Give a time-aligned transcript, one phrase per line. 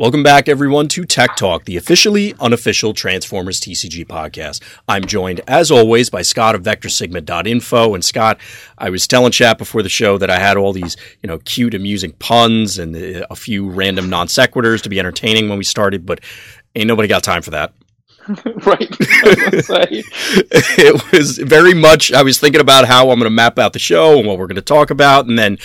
[0.00, 4.62] Welcome back, everyone, to Tech Talk, the officially unofficial Transformers TCG podcast.
[4.88, 7.92] I'm joined, as always, by Scott of VectorSigma.info.
[7.94, 8.40] And Scott,
[8.78, 11.74] I was telling chat before the show that I had all these, you know, cute,
[11.74, 16.06] amusing puns and uh, a few random non sequiturs to be entertaining when we started,
[16.06, 16.20] but
[16.74, 17.74] ain't nobody got time for that.
[18.66, 18.88] right.
[20.78, 22.12] it was very much.
[22.12, 24.46] I was thinking about how I'm going to map out the show and what we're
[24.46, 25.58] going to talk about, and then,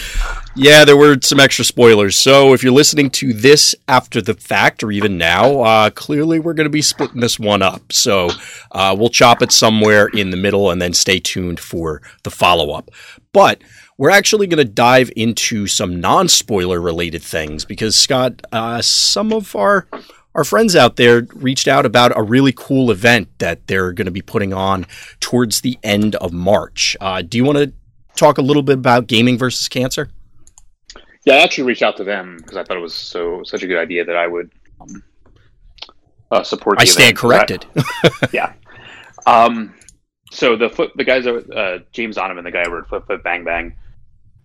[0.56, 2.16] yeah, there were some extra spoilers.
[2.16, 6.54] So if you're listening to this after the fact, or even now, uh, clearly we're
[6.54, 7.92] going to be splitting this one up.
[7.92, 8.30] So
[8.72, 12.72] uh, we'll chop it somewhere in the middle, and then stay tuned for the follow
[12.72, 12.90] up.
[13.32, 13.62] But
[13.98, 19.32] we're actually going to dive into some non spoiler related things because Scott, uh, some
[19.32, 19.88] of our
[20.36, 24.12] our friends out there reached out about a really cool event that they're going to
[24.12, 24.86] be putting on
[25.22, 26.96] towards the end of March.
[27.00, 27.74] Uh, do you want to
[28.16, 30.10] talk a little bit about gaming versus cancer?
[31.26, 33.68] Yeah, I actually reached out to them because I thought it was so such a
[33.68, 35.04] good idea that I would um,
[36.30, 36.80] uh, support.
[36.80, 37.66] I stand corrected.
[38.34, 38.54] yeah.
[39.26, 39.74] Um,
[40.32, 43.24] so the foot, the guys, are, uh, James Donovan, the guy over at Flip Flip
[43.24, 43.74] Bang Bang,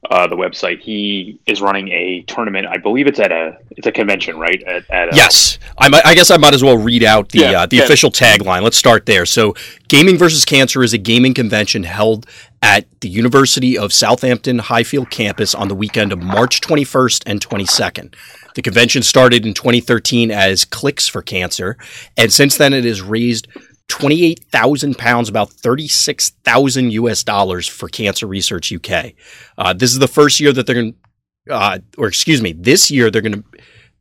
[0.09, 2.67] uh, the website, he is running a tournament.
[2.67, 4.63] I believe it's at a it's a convention, right?
[4.63, 7.41] At, at a, yes, I, might, I guess I might as well read out the
[7.41, 7.83] yeah, uh, the yeah.
[7.85, 8.63] official tagline.
[8.63, 9.27] Let's start there.
[9.27, 9.55] So,
[9.89, 12.27] Gaming versus Cancer is a gaming convention held
[12.63, 18.15] at the University of Southampton Highfield campus on the weekend of March 21st and 22nd.
[18.55, 21.77] The convention started in 2013 as Clicks for Cancer,
[22.17, 23.49] and since then it has raised
[23.91, 29.13] 28,000 pounds, about 36,000 US dollars for Cancer Research UK.
[29.59, 30.95] Uh, this is the first year that they're going
[31.49, 33.45] uh, or excuse me, this year they're going to,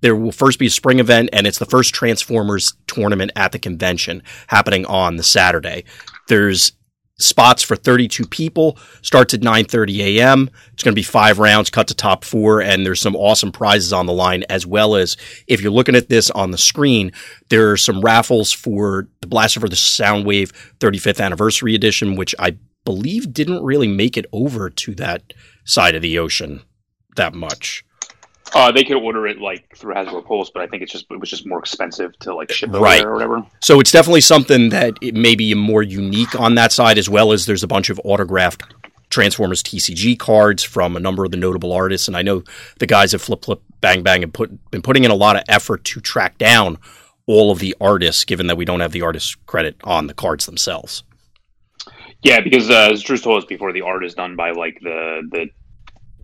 [0.02, 3.60] there will first be a spring event and it's the first Transformers tournament at the
[3.60, 5.84] convention happening on the Saturday.
[6.28, 6.72] There's
[7.20, 11.88] spots for 32 people starts at 9.30 a.m it's going to be five rounds cut
[11.88, 15.62] to top four and there's some awesome prizes on the line as well as if
[15.62, 17.12] you're looking at this on the screen
[17.50, 22.56] there are some raffles for the blaster for the soundwave 35th anniversary edition which i
[22.86, 25.34] believe didn't really make it over to that
[25.66, 26.62] side of the ocean
[27.16, 27.84] that much
[28.54, 31.20] uh, they could order it like through Hasbro Pulse, but I think it's just it
[31.20, 33.04] was just more expensive to like ship over right.
[33.04, 33.46] or whatever.
[33.62, 37.32] So it's definitely something that it may be more unique on that side, as well
[37.32, 38.64] as there's a bunch of autographed
[39.10, 42.44] Transformers TCG cards from a number of the notable artists, and I know
[42.80, 45.44] the guys at Flip Flip Bang Bang have put, been putting in a lot of
[45.48, 46.78] effort to track down
[47.26, 50.46] all of the artists, given that we don't have the artist credit on the cards
[50.46, 51.04] themselves.
[52.22, 55.22] Yeah, because uh, as Drew told us before, the art is done by like the
[55.32, 55.48] the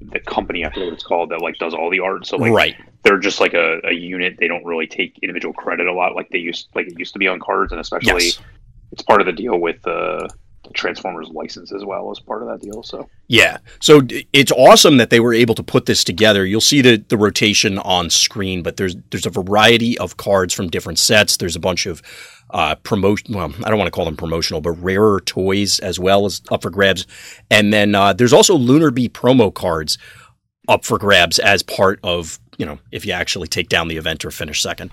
[0.01, 2.25] the company I forget what it's called that like does all the art.
[2.25, 2.75] So like right.
[3.03, 4.35] they're just like a, a unit.
[4.39, 7.19] They don't really take individual credit a lot like they used like it used to
[7.19, 8.39] be on cards, and especially yes.
[8.91, 10.28] it's part of the deal with uh,
[10.63, 12.84] the Transformers license as well as part of that deal.
[12.84, 14.01] So yeah, so
[14.34, 16.45] it's awesome that they were able to put this together.
[16.45, 20.69] You'll see the the rotation on screen, but there's there's a variety of cards from
[20.69, 21.38] different sets.
[21.38, 22.01] There's a bunch of
[22.55, 23.35] uh, promotion.
[23.35, 26.61] Well, I don't want to call them promotional, but rarer toys as well as up
[26.61, 27.05] for grabs.
[27.51, 29.97] And then uh, there's also Lunar Bee promo cards
[30.69, 34.23] up for grabs as part of you know if you actually take down the event
[34.23, 34.91] or finish second.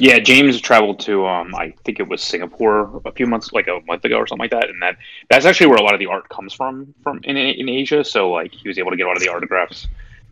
[0.00, 3.80] Yeah, James traveled to um, I think it was Singapore a few months, like a
[3.86, 4.96] month ago or something like that, and that
[5.28, 8.02] that's actually where a lot of the art comes from from in in Asia.
[8.02, 9.86] So like he was able to get a lot of the autographs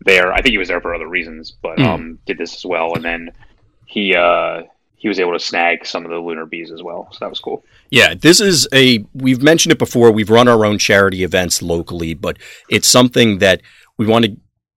[0.05, 0.33] there.
[0.33, 1.87] I think he was there for other reasons, but mm.
[1.87, 3.31] um, did this as well, and then
[3.87, 4.62] he uh,
[4.99, 7.09] he was able to snag some of the lunar bees as well.
[7.13, 7.65] So that was cool.
[7.91, 10.11] Yeah, this is a we've mentioned it before.
[10.11, 12.37] We've run our own charity events locally, but
[12.69, 13.63] it's something that
[13.97, 14.37] we want to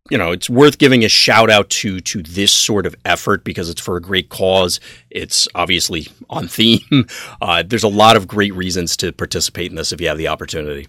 [0.10, 3.70] you know, it's worth giving a shout out to to this sort of effort because
[3.70, 4.80] it's for a great cause.
[5.10, 6.80] It's obviously on theme.
[7.42, 10.28] Uh, there's a lot of great reasons to participate in this if you have the
[10.28, 10.88] opportunity.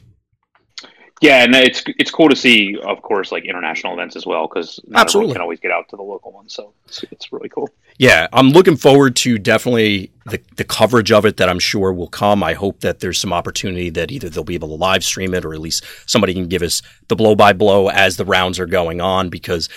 [1.22, 4.80] Yeah, and it's it's cool to see, of course, like international events as well because
[4.92, 6.52] absolutely can always get out to the local ones.
[6.52, 7.70] So it's, it's, really cool.
[7.96, 12.08] Yeah, I'm looking forward to definitely the the coverage of it that I'm sure will
[12.08, 12.42] come.
[12.42, 15.44] I hope that there's some opportunity that either they'll be able to live stream it
[15.44, 18.66] or at least somebody can give us the blow by blow as the rounds are
[18.66, 19.68] going on because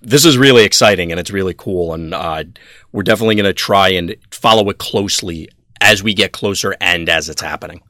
[0.00, 2.44] this is really exciting and it's really cool and uh,
[2.92, 5.50] we're definitely going to try and follow it closely
[5.82, 7.82] as we get closer and as it's happening.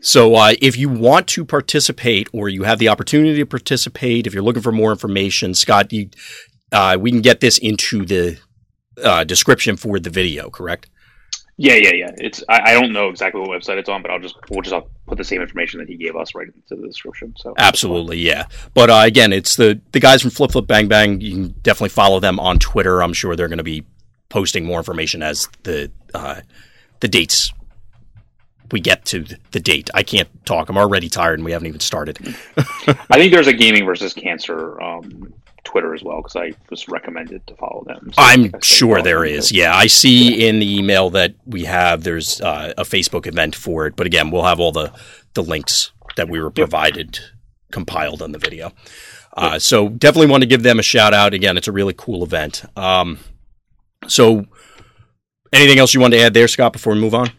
[0.00, 4.34] So, uh, if you want to participate or you have the opportunity to participate, if
[4.34, 6.10] you're looking for more information, Scott, you,
[6.72, 8.38] uh, we can get this into the
[9.02, 10.88] uh, description for the video, correct?
[11.58, 12.10] Yeah, yeah, yeah.
[12.18, 14.74] It's I, I, don't know exactly what website it's on, but I'll just we'll just
[14.74, 17.32] I'll put the same information that he gave us right into the description.
[17.38, 18.46] So absolutely, yeah.
[18.74, 21.20] But uh, again, it's the the guys from Flip Flip Bang Bang.
[21.22, 23.02] You can definitely follow them on Twitter.
[23.02, 23.84] I'm sure they're going to be
[24.28, 26.42] posting more information as the uh,
[27.00, 27.52] the dates
[28.72, 29.90] we get to the date.
[29.94, 30.68] I can't talk.
[30.68, 32.18] I'm already tired, and we haven't even started.
[32.56, 35.32] I think there's a gaming versus cancer um,
[35.64, 38.10] Twitter as well because I was recommended to follow them.
[38.14, 39.52] So I'm sure there is.
[39.52, 40.48] Yeah, I see yeah.
[40.48, 43.96] in the email that we have there's uh, a Facebook event for it.
[43.96, 44.92] But again, we'll have all the
[45.34, 47.30] the links that we were provided yep.
[47.72, 48.72] compiled on the video.
[49.36, 51.34] Uh, so definitely want to give them a shout out.
[51.34, 52.64] Again, it's a really cool event.
[52.76, 53.18] Um,
[54.06, 54.46] so
[55.52, 57.30] anything else you want to add there, Scott, before we move on?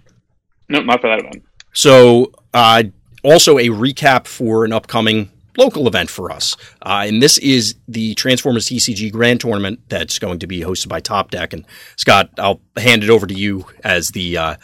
[0.69, 1.43] No, not for that event.
[1.73, 2.83] So uh,
[3.23, 6.55] also a recap for an upcoming local event for us.
[6.83, 10.99] Uh, and this is the Transformers TCG Grand Tournament that's going to be hosted by
[10.99, 11.53] Top Deck.
[11.53, 11.65] And
[11.97, 14.55] Scott, I'll hand it over to you as the uh,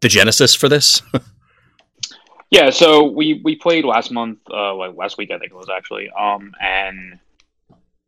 [0.00, 1.02] the genesis for this.
[2.50, 5.70] yeah, so we we played last month, uh, like last week I think it was
[5.74, 7.18] actually, um, and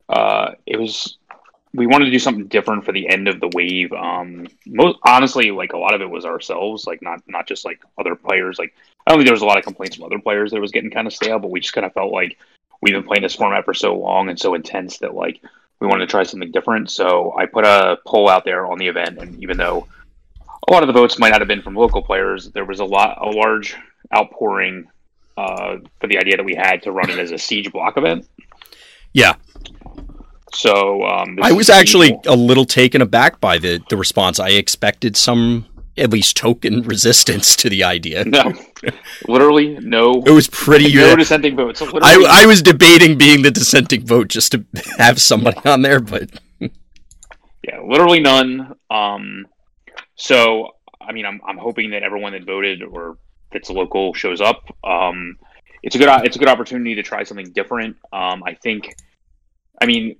[0.08, 1.18] uh, it was
[1.72, 3.92] we wanted to do something different for the end of the wave.
[3.92, 7.80] Um, most honestly, like a lot of it was ourselves, like not not just like
[7.98, 8.58] other players.
[8.58, 8.74] Like
[9.06, 10.72] I don't think there was a lot of complaints from other players that it was
[10.72, 12.38] getting kind of stale, but we just kind of felt like
[12.82, 15.40] we've been playing this format for so long and so intense that like
[15.80, 16.90] we wanted to try something different.
[16.90, 19.86] So I put a poll out there on the event, and even though
[20.68, 22.84] a lot of the votes might not have been from local players, there was a
[22.84, 23.76] lot a large
[24.14, 24.88] outpouring
[25.36, 28.28] uh, for the idea that we had to run it as a siege block event.
[29.12, 29.34] Yeah,
[30.52, 34.38] so um, I was actually a little taken aback by the the response.
[34.38, 35.66] I expected some
[35.96, 38.24] at least token resistance to the idea.
[38.30, 38.54] No,
[39.28, 40.22] literally no.
[40.22, 41.82] It was pretty no uh, dissenting votes.
[41.82, 44.64] I, I was debating being the dissenting vote just to
[44.98, 46.30] have somebody on there, but
[46.60, 48.74] yeah, literally none.
[48.88, 49.46] Um,
[50.16, 53.18] so I mean, I'm I'm hoping that everyone that voted or
[53.52, 54.64] that's local shows up.
[54.82, 55.36] Um,
[55.82, 57.96] it's a good it's a good opportunity to try something different.
[58.12, 58.94] Um, I think.
[59.82, 60.16] I mean,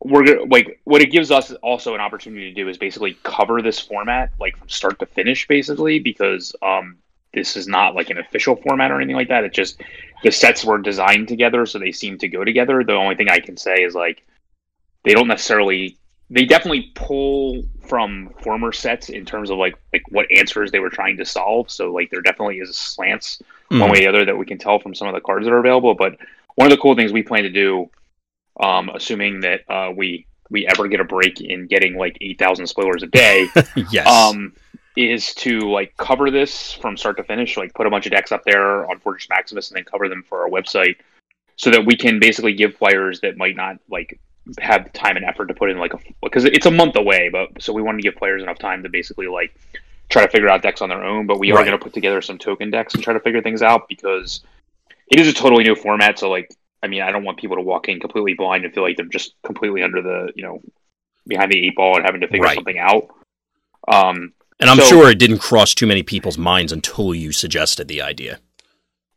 [0.00, 3.62] we're gonna like what it gives us also an opportunity to do is basically cover
[3.62, 6.98] this format like from start to finish basically because um
[7.36, 9.44] this is not like an official format or anything like that.
[9.44, 9.80] It just
[10.22, 12.82] the sets were designed together so they seem to go together.
[12.82, 14.24] The only thing i can say is like
[15.04, 15.98] they don't necessarily
[16.30, 20.90] they definitely pull from former sets in terms of like like what answers they were
[20.90, 21.70] trying to solve.
[21.70, 23.80] So like there definitely is slants mm.
[23.80, 25.52] one way or the other that we can tell from some of the cards that
[25.52, 25.94] are available.
[25.94, 26.16] But
[26.56, 27.90] one of the cool things we plan to do
[28.60, 32.66] um, assuming that uh, we we ever get a break in getting like eight thousand
[32.66, 33.48] spoilers a day.
[33.90, 34.06] yes.
[34.06, 34.54] Um,
[34.96, 38.32] is to like cover this from start to finish, like put a bunch of decks
[38.32, 40.96] up there on Fortress Maximus, and then cover them for our website,
[41.56, 44.18] so that we can basically give players that might not like
[44.58, 47.48] have time and effort to put in like a because it's a month away, but
[47.60, 49.54] so we want to give players enough time to basically like
[50.08, 51.26] try to figure out decks on their own.
[51.26, 51.60] But we right.
[51.60, 54.40] are going to put together some token decks and try to figure things out because
[55.08, 56.18] it is a totally new format.
[56.18, 56.50] So like
[56.82, 59.06] I mean, I don't want people to walk in completely blind and feel like they're
[59.06, 60.60] just completely under the, you know,
[61.26, 62.54] behind the eight ball and having to figure right.
[62.54, 63.08] something out.
[63.88, 67.88] Um, and I'm so, sure it didn't cross too many people's minds until you suggested
[67.88, 68.40] the idea.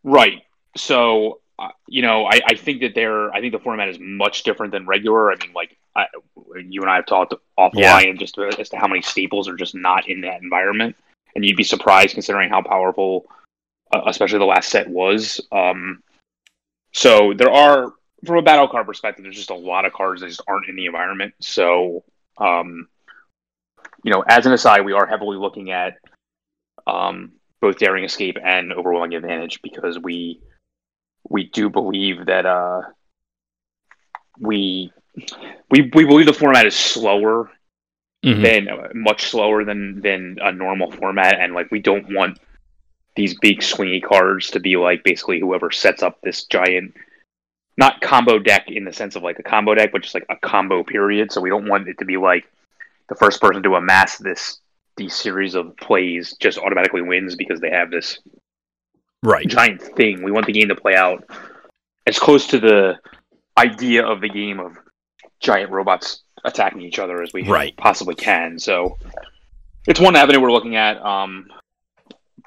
[0.03, 0.41] Right.
[0.75, 4.43] So, uh, you know, I, I think that they're, I think the format is much
[4.43, 5.31] different than regular.
[5.31, 6.05] I mean, like, I,
[6.67, 8.13] you and I have talked offline yeah.
[8.13, 10.95] just as to how many staples are just not in that environment.
[11.35, 13.25] And you'd be surprised considering how powerful,
[13.93, 15.41] uh, especially the last set was.
[15.51, 16.01] Um,
[16.93, 17.93] so there are,
[18.25, 20.75] from a battle card perspective, there's just a lot of cards that just aren't in
[20.75, 21.33] the environment.
[21.39, 22.03] So,
[22.37, 22.87] um,
[24.03, 25.97] you know, as an aside, we are heavily looking at
[26.87, 30.41] um, both Daring Escape and Overwhelming Advantage because we
[31.29, 32.81] we do believe that uh,
[34.39, 34.91] we
[35.69, 37.51] we we believe the format is slower
[38.25, 38.41] mm-hmm.
[38.41, 42.39] than much slower than than a normal format, and like we don't want
[43.19, 46.93] these big swingy cards to be like basically whoever sets up this giant
[47.77, 50.37] not combo deck in the sense of like a combo deck, but just like a
[50.37, 51.29] combo period.
[51.29, 52.49] So we don't want it to be like
[53.09, 54.61] the first person to amass this
[54.95, 58.19] these series of plays just automatically wins because they have this
[59.21, 60.23] right giant thing.
[60.23, 61.25] We want the game to play out
[62.07, 62.99] as close to the
[63.57, 64.77] idea of the game of
[65.41, 67.75] giant robots attacking each other as we right.
[67.75, 68.59] possibly can.
[68.59, 68.97] So
[69.87, 71.03] it's one avenue we're looking at.
[71.05, 71.47] Um,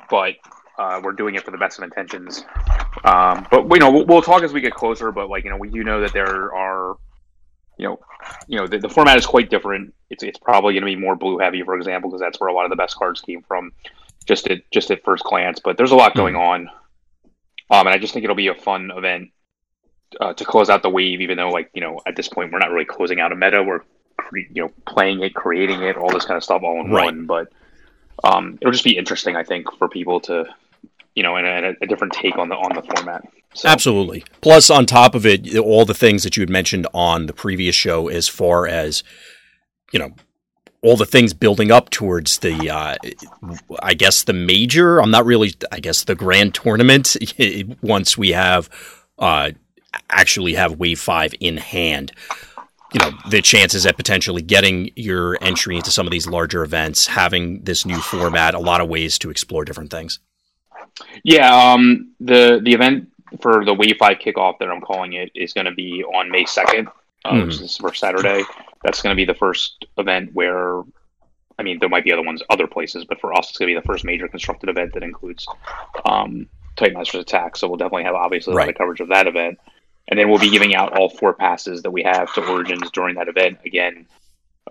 [0.08, 0.34] but
[0.78, 2.44] uh, we're doing it for the best of intentions.
[3.04, 5.12] Um, but you know, we'll, we'll, talk as we get closer.
[5.12, 6.96] But like you know, we do know that there are,
[7.78, 7.98] you know,
[8.46, 9.94] you know, the, the format is quite different.
[10.10, 12.52] It's it's probably going to be more blue heavy, for example, because that's where a
[12.52, 13.72] lot of the best cards came from,
[14.26, 15.60] just at just at first glance.
[15.60, 16.68] But there's a lot going mm-hmm.
[16.68, 16.70] on,
[17.70, 19.30] um, and I just think it'll be a fun event
[20.20, 21.20] uh, to close out the wave.
[21.20, 23.62] Even though, like you know, at this point, we're not really closing out a meta.
[23.62, 23.80] We're
[24.16, 27.06] cre- you know playing it, creating it, all this kind of stuff all in right.
[27.06, 27.26] one.
[27.26, 27.52] But
[28.24, 30.46] um, it'll just be interesting, I think, for people to
[31.14, 33.22] you know, and a, a different take on the on the format.
[33.54, 33.68] So.
[33.68, 34.24] Absolutely.
[34.40, 37.76] Plus, on top of it, all the things that you had mentioned on the previous
[37.76, 39.04] show, as far as
[39.92, 40.12] you know,
[40.82, 42.96] all the things building up towards the, uh,
[43.82, 45.00] I guess the major.
[45.00, 47.16] I'm not really, I guess the grand tournament.
[47.82, 48.68] Once we have
[49.18, 49.50] uh,
[50.10, 52.12] actually have Wave Five in hand,
[52.92, 57.06] you know, the chances at potentially getting your entry into some of these larger events,
[57.06, 60.18] having this new format, a lot of ways to explore different things.
[61.24, 63.08] Yeah, um, the the event
[63.40, 66.44] for the Wave Five kickoff that I'm calling it is going to be on May
[66.44, 66.88] second,
[67.24, 67.46] uh, mm.
[67.46, 68.44] which is for Saturday.
[68.84, 70.82] That's going to be the first event where,
[71.58, 73.74] I mean, there might be other ones other places, but for us, it's going to
[73.74, 75.46] be the first major constructed event that includes
[76.04, 77.56] um, Titan Masters Attack.
[77.56, 79.58] So we'll definitely have obviously a lot of coverage of that event,
[80.08, 83.14] and then we'll be giving out all four passes that we have to Origins during
[83.16, 84.06] that event again.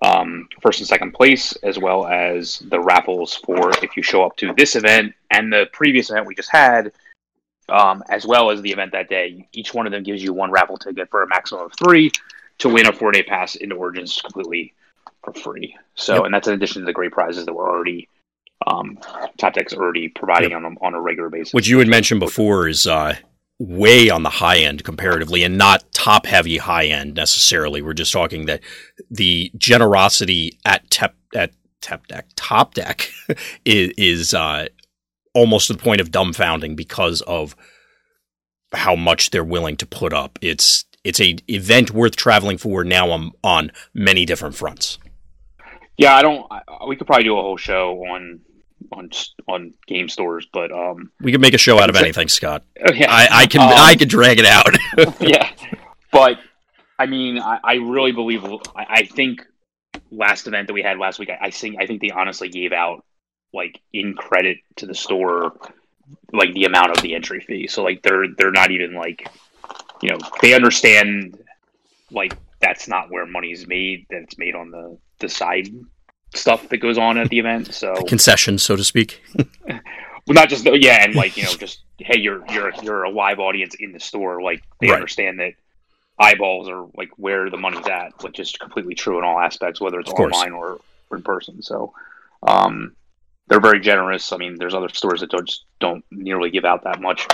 [0.01, 4.35] Um, first and second place, as well as the raffles for if you show up
[4.37, 6.91] to this event and the previous event we just had,
[7.69, 9.47] um, as well as the event that day.
[9.53, 12.11] Each one of them gives you one raffle ticket for a maximum of three
[12.59, 14.73] to win a four day pass into Origins completely
[15.23, 15.77] for free.
[15.95, 16.25] So, yep.
[16.25, 18.07] and that's in addition to the great prizes that we're already
[18.67, 18.97] um,
[19.37, 20.57] Top Deck's already providing yep.
[20.57, 21.53] on a, on a regular basis.
[21.53, 23.15] What you had mentioned before is uh,
[23.61, 27.81] way on the high end comparatively, and not top heavy high end necessarily.
[27.81, 28.61] We're just talking that
[29.09, 31.51] the generosity at Tep at
[31.81, 33.11] Tep Deck Top Deck
[33.65, 34.67] is, is uh,
[35.33, 37.55] almost to the point of dumbfounding because of
[38.73, 40.39] how much they're willing to put up.
[40.41, 44.97] It's it's a event worth traveling for now on on many different fronts.
[45.97, 46.47] Yeah, I don't.
[46.51, 48.39] I, we could probably do a whole show on
[48.91, 49.09] on
[49.47, 52.63] on game stores, but um, we could make a show out of anything, Scott.
[52.93, 54.75] Yeah, I, I can um, I can drag it out.
[55.21, 55.49] yeah,
[56.11, 56.37] but
[56.99, 58.43] I mean, I, I really believe.
[58.43, 59.45] I, I, think
[60.11, 62.73] last event that we had last week, I, I think I think they honestly gave
[62.73, 63.03] out
[63.53, 65.53] like in credit to the store,
[66.31, 67.67] like the amount of the entry fee.
[67.67, 69.27] So like they're they're not even like,
[70.01, 71.37] you know, they understand
[72.11, 74.05] like that's not where money's made.
[74.09, 75.69] That it's made on the the side
[76.33, 77.73] stuff that goes on at the event.
[77.73, 79.21] So concessions, so to speak.
[79.67, 79.79] well,
[80.27, 83.75] not just yeah, and like you know, just hey, you're you're you're a live audience
[83.79, 84.41] in the store.
[84.41, 84.95] Like they right.
[84.95, 85.53] understand that
[86.19, 89.99] eyeballs are like where the money's at, which is completely true in all aspects, whether
[89.99, 91.61] it's online or, or in person.
[91.61, 91.93] So,
[92.43, 92.95] um,
[93.47, 94.31] they're very generous.
[94.31, 97.27] I mean, there's other stores that don't just don't nearly give out that much.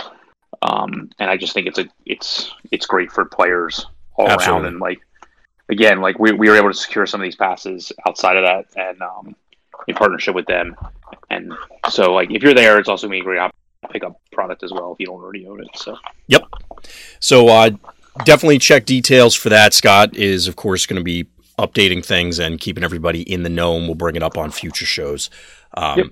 [0.61, 3.85] Um, and I just think it's a it's it's great for players
[4.15, 4.53] all Absolutely.
[4.53, 4.99] around and like
[5.69, 8.65] again, like we, we were able to secure some of these passes outside of that
[8.75, 9.35] and um,
[9.87, 10.75] in partnership with them.
[11.29, 11.53] And
[11.89, 13.51] so, like, if you're there, it's also going to be a great
[13.91, 15.69] pick up product as well if you don't already own it.
[15.75, 15.97] So,
[16.27, 16.43] yep.
[17.19, 17.71] So, uh,
[18.23, 19.73] definitely check details for that.
[19.73, 23.75] Scott is, of course, going to be updating things and keeping everybody in the know.
[23.75, 25.29] And we'll bring it up on future shows.
[25.75, 26.07] Um, yep.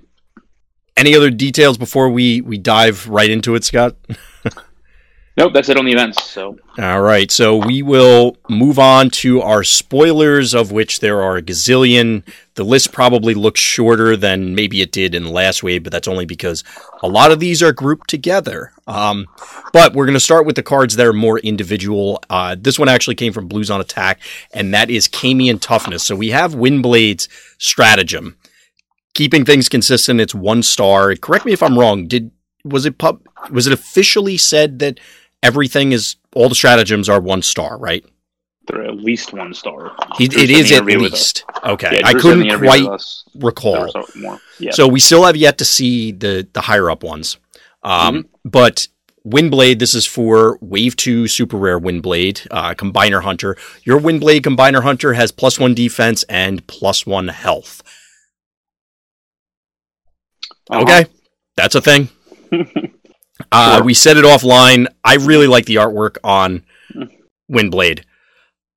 [0.96, 3.96] Any other details before we we dive right into it, Scott?
[5.36, 6.24] Nope, that's it on the events.
[6.30, 11.36] So all right, so we will move on to our spoilers, of which there are
[11.36, 12.22] a gazillion.
[12.54, 16.08] The list probably looks shorter than maybe it did in the last wave, but that's
[16.08, 16.64] only because
[17.02, 18.72] a lot of these are grouped together.
[18.86, 19.26] Um,
[19.74, 22.22] but we're going to start with the cards that are more individual.
[22.30, 24.20] Uh, this one actually came from Blues on Attack,
[24.54, 26.02] and that is Camion Toughness.
[26.02, 27.28] So we have Windblade's
[27.58, 28.38] stratagem.
[29.12, 31.14] Keeping things consistent, it's one star.
[31.14, 32.06] Correct me if I'm wrong.
[32.06, 32.30] Did
[32.64, 34.98] was it pub was it officially said that
[35.46, 38.04] everything is all the stratagems are one star, right?
[38.66, 39.92] They're at least one star.
[40.18, 42.00] He, it is at least okay.
[42.00, 42.88] Yeah, I couldn't quite
[43.36, 43.92] recall.
[44.58, 44.72] Yeah.
[44.72, 47.38] So we still have yet to see the the higher up ones,
[47.82, 48.48] um, mm-hmm.
[48.48, 48.88] but.
[49.26, 53.56] Windblade, this is for Wave 2 Super Rare Windblade, uh, Combiner Hunter.
[53.82, 57.82] Your Windblade Combiner Hunter has plus one defense and plus one health.
[60.70, 60.82] Uh-huh.
[60.82, 61.06] Okay,
[61.56, 62.08] that's a thing.
[63.52, 64.86] Uh, We said it offline.
[65.04, 66.64] I really like the artwork on
[67.50, 68.04] Windblade.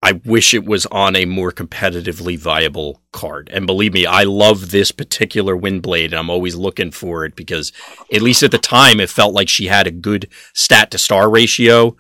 [0.02, 3.50] I wish it was on a more competitively viable card.
[3.52, 6.14] And believe me, I love this particular Windblade.
[6.14, 7.74] I'm always looking for it because,
[8.14, 11.30] at least at the time, it felt like she had a good stat to star
[11.30, 11.98] ratio.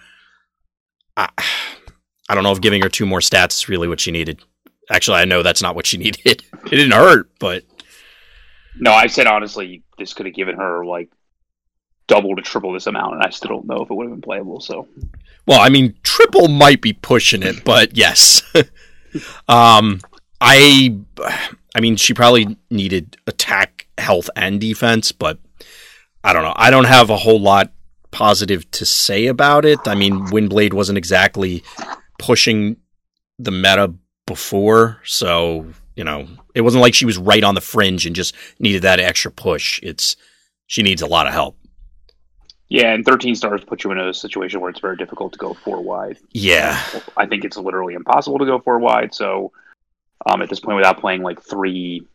[1.17, 1.27] I,
[2.29, 4.41] I don't know if giving her two more stats is really what she needed.
[4.89, 6.25] Actually, I know that's not what she needed.
[6.25, 7.63] It didn't hurt, but.
[8.79, 11.09] No, I said honestly, this could have given her like
[12.09, 14.21] double to triple this amount, and I still don't know if it would have been
[14.21, 14.59] playable.
[14.59, 14.87] So,
[15.45, 18.41] well, I mean, triple might be pushing it, but yes.
[19.47, 20.01] um,
[20.41, 20.97] I,
[21.75, 25.37] I mean, she probably needed attack, health, and defense, but
[26.23, 26.53] I don't know.
[26.55, 27.71] I don't have a whole lot
[28.11, 29.79] positive to say about it.
[29.87, 31.63] I mean, Windblade wasn't exactly
[32.17, 32.77] pushing
[33.37, 33.93] the meta
[34.25, 38.33] before, so you know, it wasn't like she was right on the fringe and just
[38.57, 39.79] needed that extra push.
[39.83, 40.15] It's
[40.65, 41.58] she needs a lot of help.
[42.69, 45.53] Yeah, and 13 stars put you in a situation where it's very difficult to go
[45.53, 46.19] four wide.
[46.31, 46.79] Yeah.
[47.17, 49.13] I think it's literally impossible to go four wide.
[49.13, 49.51] So
[50.25, 52.05] um, at this point, without playing like three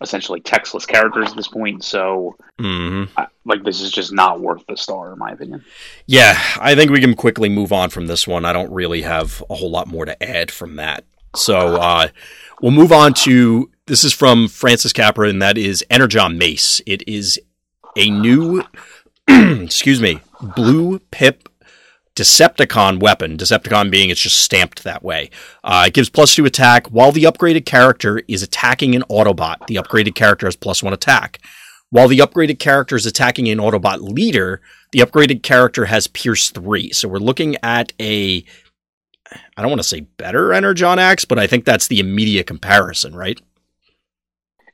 [0.00, 1.82] essentially textless characters at this point.
[1.84, 3.18] So, mm-hmm.
[3.18, 5.64] I, like, this is just not worth the star, in my opinion.
[6.06, 8.44] Yeah, I think we can quickly move on from this one.
[8.44, 11.04] I don't really have a whole lot more to add from that.
[11.34, 12.08] So, uh,
[12.60, 16.80] we'll move on to this is from Francis Capra, and that is Energon Mace.
[16.86, 17.40] It is
[17.96, 18.64] a new,
[19.62, 20.20] excuse me,
[20.54, 21.48] blue pip
[22.16, 23.36] Decepticon weapon.
[23.36, 25.30] Decepticon being it's just stamped that way.
[25.62, 29.66] Uh, it gives plus two attack while the upgraded character is attacking an Autobot.
[29.66, 31.40] The upgraded character has plus one attack.
[31.90, 34.60] While the upgraded character is attacking an Autobot leader,
[34.92, 36.90] the upgraded character has Pierce three.
[36.92, 38.44] So we're looking at a,
[39.56, 43.14] I don't want to say better Energon Axe, but I think that's the immediate comparison,
[43.14, 43.38] right?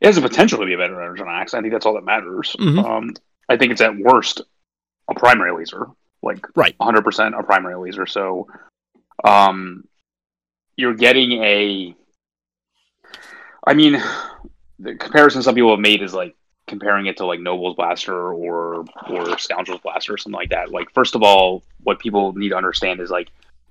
[0.01, 1.55] It has the potential to be a better Energon Axe.
[1.55, 2.57] I think that's all that matters.
[2.59, 2.85] Mhm.
[2.85, 3.15] Um,
[3.53, 4.41] I think it's at worst
[5.11, 5.89] a primary laser,
[6.23, 6.75] like Right.
[6.79, 8.07] 100% a primary laser.
[8.07, 8.49] So,
[9.25, 9.85] um,
[10.77, 11.95] you're getting a.
[13.67, 14.03] I mean,
[14.79, 16.35] the comparison some people have made is like
[16.67, 20.71] comparing it to like Noble's Blaster or or Scoundrel's Blaster or something like that.
[20.73, 23.29] Like, first of all, what people need to understand is like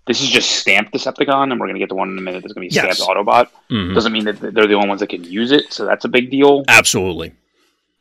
[0.08, 2.44] this is just stamped Decepticon, and we're gonna get to one in a minute.
[2.44, 2.98] That's gonna be Yes.
[2.98, 3.48] stamped Autobot.
[3.70, 3.94] Mhm.
[3.96, 6.30] Doesn't mean that they're the only ones that can use it, so that's a big
[6.30, 6.64] deal.
[6.68, 7.34] Absolutely.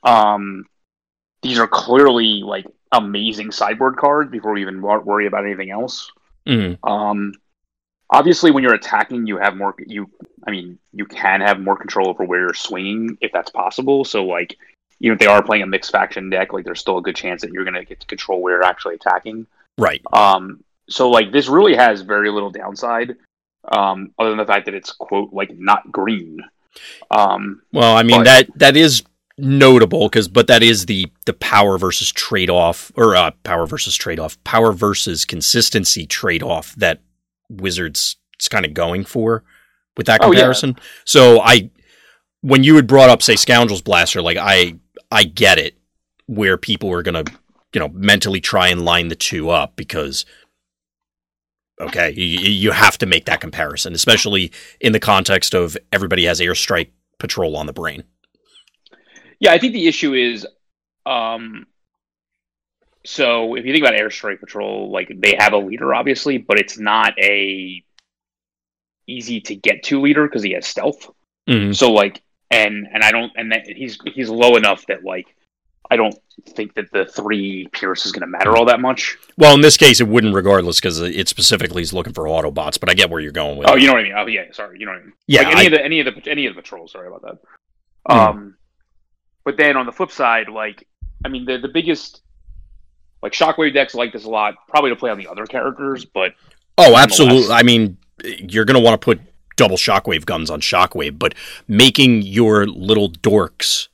[0.02, 0.66] Um,
[1.42, 6.10] these are clearly like amazing sideboard cards before we even worry about anything else.
[6.46, 6.78] Mhm.
[6.88, 7.34] Um,
[8.10, 9.74] obviously, when you're attacking, you have more.
[9.78, 10.10] You,
[10.46, 14.04] I mean, you can have more control over where you're swinging if that's possible.
[14.04, 14.56] So, like,
[15.00, 17.42] even if they are playing a mixed faction deck, like, there's still a good chance
[17.42, 19.46] that you're going to get to control where you're actually attacking.
[19.78, 20.02] Right.
[20.12, 23.16] Um, so like this really has very little downside,
[23.70, 26.42] um, other than the fact that it's quote like not green.
[27.10, 29.02] Um, Well, I mean But- that that is
[29.40, 33.96] notable because, but that is the the power versus trade off, or uh, power versus
[33.96, 37.00] trade off, power versus consistency trade off that
[37.48, 39.44] Wizards is kind of going for
[39.96, 40.38] with that Oh, yeah.
[40.38, 40.76] comparison.
[41.04, 41.70] So I,
[42.42, 44.74] when you had brought up say Scoundrels Blaster, like I
[45.10, 45.76] I get it
[46.26, 47.24] where people are gonna
[47.72, 50.24] you know mentally try and line the two up because.
[51.80, 56.38] Okay, you, you have to make that comparison, especially in the context of everybody has
[56.38, 58.04] airstrike patrol on the brain.
[59.40, 60.46] Yeah, I think the issue is,
[61.06, 61.66] um,
[63.04, 66.78] so if you think about Airstrike Patrol, like they have a leader obviously, but it's
[66.78, 67.82] not a
[69.06, 71.08] easy to get to leader because he has stealth.
[71.48, 71.72] Mm-hmm.
[71.72, 75.26] So like, and and I don't, and that he's he's low enough that like
[75.90, 76.14] I don't
[76.50, 79.16] think that the three Pierce is going to matter all that much.
[79.36, 82.78] Well, in this case, it wouldn't, regardless, because it specifically is looking for Autobots.
[82.78, 83.80] But I get where you're going with Oh, it.
[83.80, 84.12] you know what I mean?
[84.16, 84.44] Oh, yeah.
[84.52, 85.12] Sorry, you know what I mean?
[85.26, 86.92] Yeah, like any I- of the any of the any of the patrols.
[86.92, 87.38] Sorry about that.
[88.08, 88.18] Hmm.
[88.18, 88.56] Um,
[89.50, 90.86] but then on the flip side, like
[91.24, 92.22] I mean, the the biggest
[93.20, 96.34] like Shockwave decks like this a lot, probably to play on the other characters, but
[96.78, 97.52] oh, absolutely.
[97.52, 99.20] I mean, you're going to want to put
[99.56, 101.34] double Shockwave guns on Shockwave, but
[101.66, 103.88] making your little dorks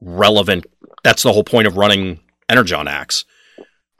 [0.00, 0.66] relevant.
[1.02, 3.24] That's the whole point of running Energon Axe.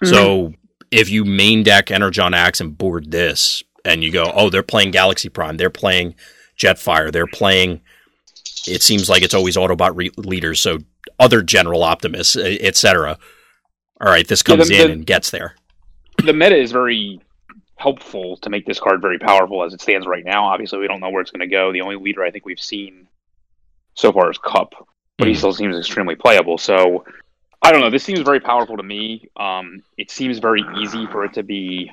[0.03, 0.13] Mm-hmm.
[0.13, 0.53] So
[0.91, 4.91] if you main deck Energon Axe and board this, and you go, oh, they're playing
[4.91, 6.15] Galaxy Prime, they're playing
[6.59, 7.81] Jetfire, they're playing.
[8.67, 10.79] It seems like it's always Autobot re- leaders, so
[11.19, 13.19] other General Optimists, etc.
[14.01, 15.57] All right, this Yeah, comes the- in the- and gets there.
[16.25, 17.21] the meta is very
[17.77, 20.45] helpful to make this card very powerful as it stands right now.
[20.47, 21.73] Obviously, we don't know where it's going to go.
[21.73, 23.07] The only leader I think we've seen
[23.95, 24.75] so far is Kup,
[25.17, 25.39] but he Mhm.
[25.39, 26.59] still seems extremely playable.
[26.59, 27.05] So
[27.63, 27.91] I don't know.
[27.91, 29.29] This seems very powerful to me.
[29.37, 31.91] Um, it seems very easy for it to be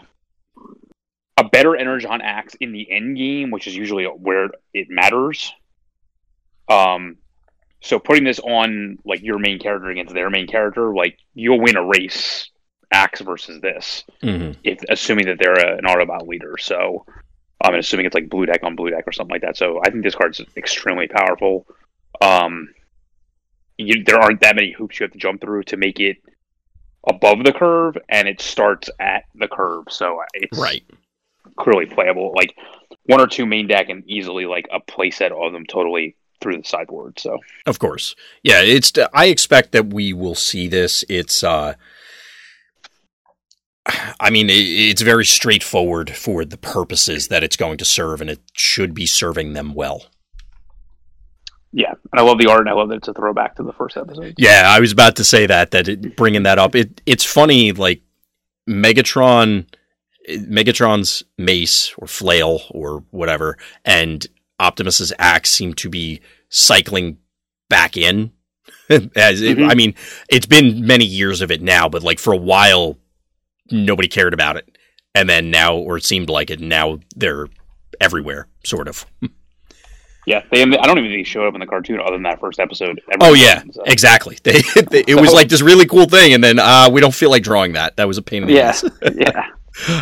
[1.38, 5.52] a better Energon Axe in the end game, which is usually where it matters.
[6.70, 7.18] Um,
[7.82, 11.78] so putting this on like your main character against their main character, like you'll win
[11.78, 12.50] a race
[12.92, 16.58] Axe versus this hmm if assuming that they're a, an Autobot leader.
[16.58, 17.06] So
[17.62, 19.58] I'm assuming it's like blue deck on blue deck or something like that.
[19.58, 21.66] So I think this card's extremely powerful.
[22.22, 22.70] Um,
[23.78, 26.18] you, there aren't that many hoops you have to jump through to make it
[27.08, 29.86] above the curve, and it starts at the curve.
[29.90, 30.84] So it's Right.
[31.58, 32.34] clearly playable.
[32.36, 32.56] Like
[33.06, 36.64] one or two main deck and easily like a playset of them totally through the
[36.64, 37.20] sideboard.
[37.20, 38.16] So Of course.
[38.44, 41.04] Yeah, it's I expect that we will see this.
[41.10, 41.74] It's uh
[44.20, 48.42] I mean, it's very straightforward for the purposes that it's going to serve and it
[48.54, 50.06] should be serving them well.
[51.72, 53.74] yeah, and I love the art, and I love that it's a throwback to the
[53.74, 54.36] first episode.
[54.38, 56.76] Yeah, I was about to say that that it, bringing that up.
[56.76, 58.02] It it's funny like
[58.70, 59.66] Megatron
[60.30, 64.26] Megatron's mace or flail or whatever and
[64.60, 66.22] Optimus's axe seem to be
[66.56, 67.18] cycling
[67.70, 68.32] back in.
[68.90, 69.70] As it, Mhm.
[69.70, 69.94] I mean,
[70.30, 72.98] it's been many years of it now, but like for a while,
[73.72, 74.78] nobody cared about it,
[75.14, 76.60] and then now, or it seemed like it.
[76.60, 77.48] Now they're
[78.00, 79.06] everywhere, sort of.
[80.28, 80.64] Yeah, they.
[80.64, 83.00] I don't even think he showed up in the cartoon other than that first episode.
[83.22, 83.84] Oh yeah, so.
[83.86, 84.40] exactly.
[84.44, 87.30] They, they, it was like this really cool thing, and then uh, we don't feel
[87.30, 87.96] like drawing that.
[87.98, 88.70] That was a pain in the yeah.
[88.70, 88.84] ass.
[89.16, 89.50] yeah.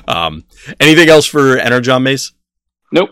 [0.07, 0.45] Um,
[0.79, 2.31] anything else for Energon Mace?
[2.93, 3.09] Nope.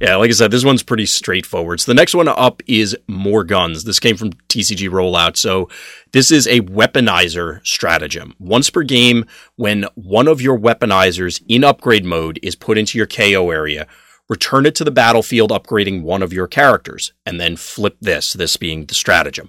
[0.00, 1.80] Yeah, like I said, this one's pretty straightforward.
[1.80, 3.84] So the next one up is More Guns.
[3.84, 5.36] This came from TCG Rollout.
[5.36, 5.68] So
[6.12, 8.34] this is a weaponizer stratagem.
[8.40, 9.24] Once per game,
[9.54, 13.86] when one of your weaponizers in upgrade mode is put into your KO area,
[14.28, 18.56] return it to the battlefield, upgrading one of your characters, and then flip this, this
[18.56, 19.48] being the stratagem.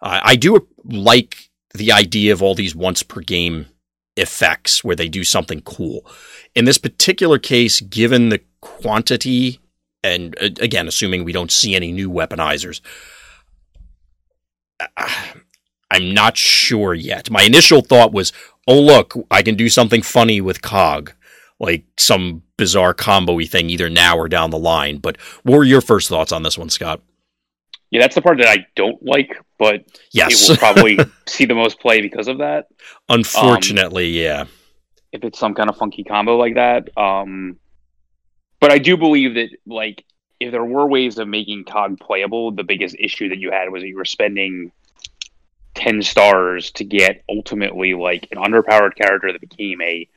[0.00, 3.66] Uh, I do like the idea of all these once per game
[4.16, 6.06] effects where they do something cool.
[6.54, 9.60] In this particular case, given the quantity,
[10.02, 12.80] and uh, again, assuming we don't see any new weaponizers,
[14.80, 15.32] uh,
[15.90, 17.30] I'm not sure yet.
[17.30, 18.32] My initial thought was,
[18.66, 21.12] oh, look, I can do something funny with COG,
[21.60, 24.98] like some bizarre combo y thing either now or down the line.
[24.98, 27.00] But what were your first thoughts on this one, Scott?
[27.90, 30.48] Yeah, that's the part that I don't like, but yes.
[30.48, 30.98] it will probably
[31.28, 32.66] see the most play because of that.
[33.08, 34.44] Unfortunately, um, yeah.
[35.12, 36.88] If it's some kind of funky combo like that.
[36.98, 37.60] Um,
[38.60, 40.04] but I do believe that, like,
[40.40, 43.82] if there were ways of making COG playable, the biggest issue that you had was
[43.82, 44.72] that you were spending
[45.74, 50.08] 10 stars to get ultimately, like, an underpowered character that became a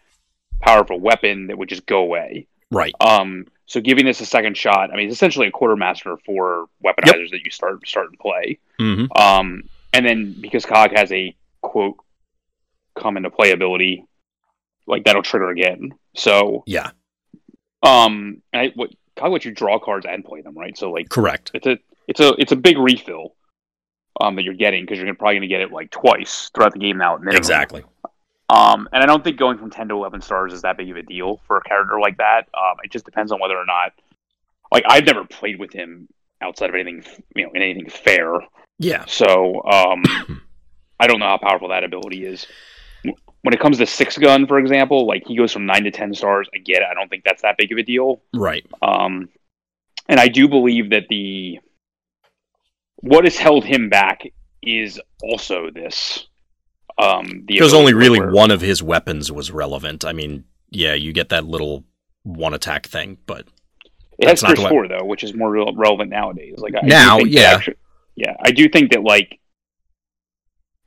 [0.59, 2.47] powerful weapon that would just go away.
[2.71, 2.93] Right.
[2.99, 7.23] Um, so giving this a second shot, I mean, it's essentially a quartermaster for weaponizers
[7.23, 7.31] yep.
[7.31, 8.59] that you start start and play.
[8.79, 9.21] Mm-hmm.
[9.21, 11.97] Um, and then because COG has a quote
[12.95, 14.05] come into playability,
[14.85, 15.93] like that'll trigger again.
[16.15, 16.91] So yeah.
[17.83, 20.77] Um, I, what COG lets you draw cards and play them, right?
[20.77, 21.51] So like correct.
[21.53, 23.33] It's a it's a it's a big refill.
[24.19, 26.79] Um, that you're getting because you're probably going to get it like twice throughout the
[26.79, 27.17] game now.
[27.17, 27.83] Exactly.
[28.49, 30.97] Um, and I don't think going from 10 to 11 stars is that big of
[30.97, 32.47] a deal for a character like that.
[32.53, 33.93] Um, it just depends on whether or not,
[34.71, 36.07] like, I've never played with him
[36.41, 37.03] outside of anything,
[37.35, 38.39] you know, in anything fair.
[38.79, 39.05] Yeah.
[39.05, 40.03] So, um,
[40.99, 42.47] I don't know how powerful that ability is.
[43.47, 46.13] When it comes to six gun, for example, like he goes from nine to 10
[46.15, 46.49] stars.
[46.53, 46.87] I get it.
[46.91, 48.21] I don't think that's that big of a deal.
[48.33, 48.65] Right.
[48.81, 49.29] Um,
[50.09, 51.59] and I do believe that the,
[52.97, 54.23] what has held him back
[54.61, 56.27] is also this
[56.97, 60.03] um, because only really where, one of his weapons was relevant.
[60.03, 61.85] I mean, yeah, you get that little
[62.23, 63.47] one attack thing, but
[64.19, 66.55] it has Pierce four though, which is more relevant nowadays.
[66.57, 67.77] Like I now, yeah, actually,
[68.17, 69.39] yeah, I do think that like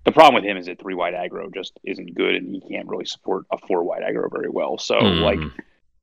[0.04, 2.88] the problem with him is that three wide aggro just isn't good, and he can't
[2.88, 4.78] really support a four wide aggro very well.
[4.78, 5.20] So mm.
[5.20, 5.40] like,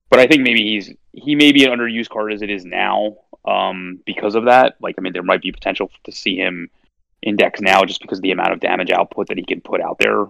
[0.10, 3.18] but I think maybe he's he may be an underused card as it is now
[3.46, 4.76] um, because of that.
[4.82, 6.70] Like, I mean, there might be potential to see him
[7.22, 9.98] index now just because of the amount of damage output that he can put out
[10.00, 10.26] there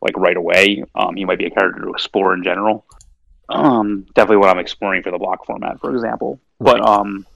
[0.00, 0.84] like right away.
[0.94, 2.84] Um, he might be a character to explore in general.
[3.48, 6.40] Um, definitely what I'm exploring for the block format, for example.
[6.60, 7.26] But um,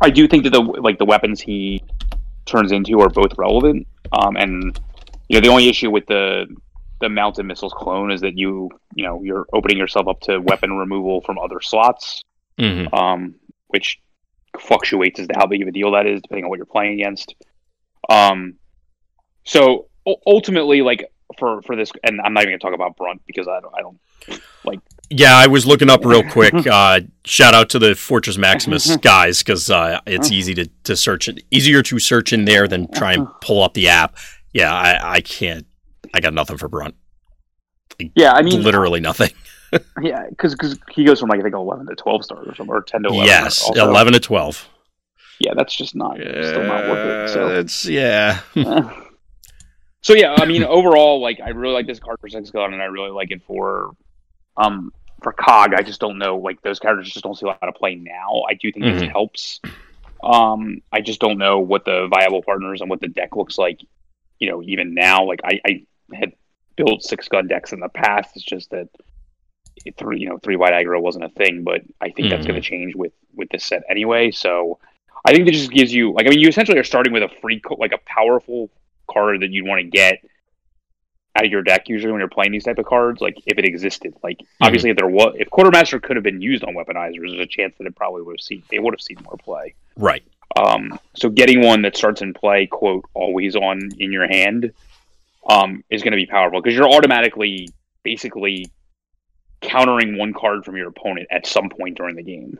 [0.00, 1.82] I do think that the like the weapons he
[2.46, 3.86] turns into are both relevant.
[4.12, 4.78] Um, and
[5.28, 6.46] you know the only issue with the
[7.00, 10.72] the mounted missiles clone is that you you know you're opening yourself up to weapon
[10.72, 12.24] removal from other slots,
[12.58, 12.92] mm-hmm.
[12.94, 13.34] um,
[13.68, 14.00] which
[14.58, 16.94] fluctuates as to how big of a deal that is depending on what you're playing
[16.94, 17.34] against.
[18.08, 18.54] Um,
[19.44, 19.88] so
[20.26, 23.60] ultimately, like for for this, and I'm not even gonna talk about Brunt because I
[23.60, 23.98] don't, I don't
[24.64, 24.80] like.
[25.10, 26.54] Yeah, I was looking up real quick.
[26.70, 31.28] Uh, shout out to the Fortress Maximus guys because uh, it's easy to, to search
[31.28, 34.16] it, easier to search in there than try and pull up the app.
[34.52, 35.66] Yeah, I, I can't.
[36.14, 36.94] I got nothing for Brunt.
[37.98, 39.30] Like, yeah, I mean, literally nothing.
[40.02, 42.82] yeah, because he goes from like I think eleven to twelve stars or something, or
[42.82, 43.26] ten to eleven.
[43.26, 43.88] Yes, also.
[43.88, 44.68] eleven to twelve
[45.40, 47.32] yeah, that's just not still not worth it.
[47.32, 48.40] So it's yeah.
[50.02, 52.82] so yeah, I mean, overall, like I really like this card for Six Gun, and
[52.82, 53.92] I really like it for
[54.58, 54.92] um
[55.22, 55.74] for Cog.
[55.74, 58.42] I just don't know, like those characters just don't see a lot of play now.
[58.48, 58.98] I do think mm-hmm.
[58.98, 59.60] this helps.
[60.22, 63.80] Um, I just don't know what the viable partners and what the deck looks like.
[64.38, 65.82] You know, even now, like I, I
[66.14, 66.32] had
[66.76, 68.36] built six gun decks in the past.
[68.36, 68.88] It's just that
[69.96, 72.28] three, you know, three wide aggro wasn't a thing, but I think mm-hmm.
[72.30, 74.30] that's going to change with with this set anyway.
[74.30, 74.78] So
[75.24, 77.28] I think that just gives you like I mean you essentially are starting with a
[77.40, 78.70] free like a powerful
[79.10, 80.24] card that you'd want to get
[81.36, 83.64] out of your deck usually when you're playing these type of cards like if it
[83.64, 84.64] existed like mm-hmm.
[84.64, 87.74] obviously if there was if quartermaster could have been used on weaponizers there's a chance
[87.78, 90.24] that it probably would have seen they would have seen more play right
[90.56, 94.72] um so getting one that starts in play quote always on in your hand
[95.48, 97.68] um is going to be powerful because you're automatically
[98.02, 98.66] basically
[99.60, 102.58] countering one card from your opponent at some point during the game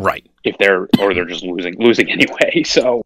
[0.00, 0.26] Right.
[0.44, 2.62] If they're or they're just losing losing anyway.
[2.64, 3.04] So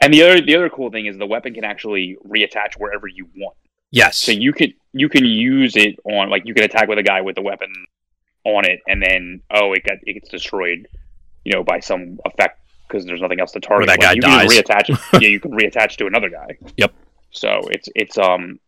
[0.00, 3.28] and the other the other cool thing is the weapon can actually reattach wherever you
[3.36, 3.56] want.
[3.90, 4.16] Yes.
[4.18, 7.20] So you can you can use it on like you can attack with a guy
[7.22, 7.72] with the weapon
[8.44, 10.86] on it and then oh it got it gets destroyed.
[11.44, 13.84] you know, by some effect because there's nothing else to target.
[13.88, 14.52] Or that guy you dies.
[14.52, 14.90] Can reattach.
[14.90, 14.98] it.
[15.22, 16.58] yeah, you can reattach to another guy.
[16.76, 16.92] Yep.
[17.30, 18.58] So it's it's um,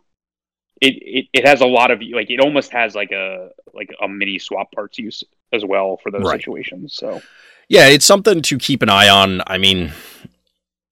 [0.80, 4.08] it, it it has a lot of like it almost has like a like a
[4.08, 6.38] mini swap parts use as well for those Right.
[6.40, 6.94] situations.
[6.94, 7.20] So
[7.68, 9.42] Yeah, it's something to keep an eye on.
[9.46, 9.92] I mean,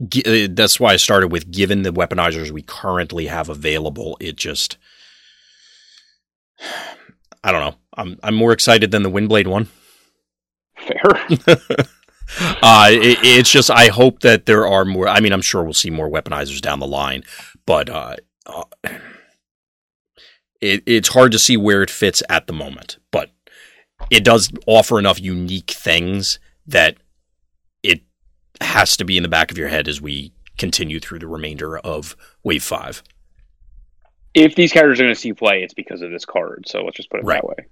[0.01, 4.77] that's why I started with given the weaponizers we currently have available, it just
[7.45, 7.77] I don't know.
[7.97, 9.69] I'm I'm more excited than the Windblade one.
[10.77, 11.87] fair.
[12.63, 15.09] Uh, it, it's just I hope that there are more.
[15.09, 17.23] I mean, I'm sure we'll see more weaponizers down the line,
[17.65, 18.65] but uh, uh,
[20.61, 22.99] it, it's hard to see where it fits at the moment.
[23.11, 23.31] But
[24.11, 26.99] it does offer enough unique things that
[28.61, 31.79] has to be in the back of your head as we continue through the remainder
[31.79, 33.03] of Wave Five.
[34.35, 36.65] if these characters are going to see play, it's because of this card.
[36.69, 37.41] So let's just put it Right.
[37.41, 37.67] that way.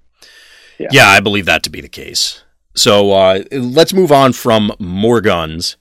[0.79, 0.89] Yeah.
[0.91, 1.09] Yeah.
[1.09, 2.43] I believe that to be the case.
[2.75, 5.77] So uh, let's move on from more guns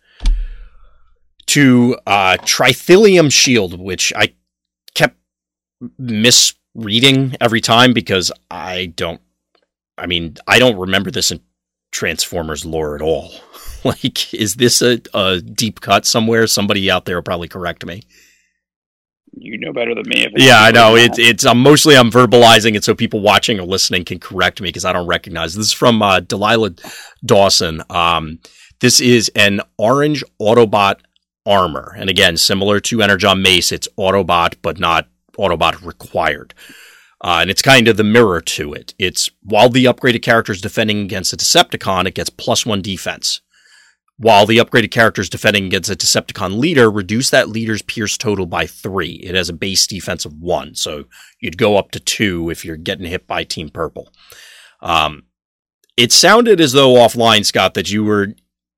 [1.48, 4.34] to uh, Trithilium Shield, which I
[4.94, 5.16] kept
[5.98, 9.22] misreading every time because I don't.
[9.98, 11.40] I mean, I don't remember this in
[11.92, 13.32] Transformers lore at all.
[14.04, 16.48] like, is this a, a deep cut somewhere?
[16.48, 18.02] Somebody out there will probably correct me.
[19.38, 20.26] You know better than me.
[20.26, 20.96] If Yeah, I know.
[20.96, 21.46] It's it's.
[21.46, 24.94] I'm mostly I'm verbalizing it so people watching or listening can correct me because I
[24.94, 25.54] don't recognize.
[25.54, 26.76] This is from uh, Delilah
[27.26, 27.84] Dawson.
[27.90, 28.40] Um,
[28.80, 31.02] this is an orange Autobot
[31.46, 36.54] armor, and again, similar to Energon Mace, it's Autobot but not Autobot required.
[37.22, 38.94] Uh, and it's kind of the mirror to it.
[38.98, 43.42] It's while the upgraded character is defending against a Decepticon, it gets plus one defense.
[44.18, 48.46] While the upgraded character is defending against a Decepticon leader, reduce that leader's pierce total
[48.46, 49.16] by three.
[49.16, 51.04] It has a base defense of one, so
[51.42, 54.10] you'd go up to two if you're getting hit by Team Purple.
[54.82, 55.24] Um,
[55.98, 58.36] it sounded as though offline, Scott, that you were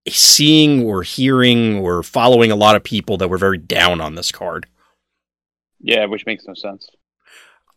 [0.07, 4.31] seeing or hearing or following a lot of people that were very down on this
[4.31, 4.65] card.
[5.79, 6.89] Yeah, which makes no sense.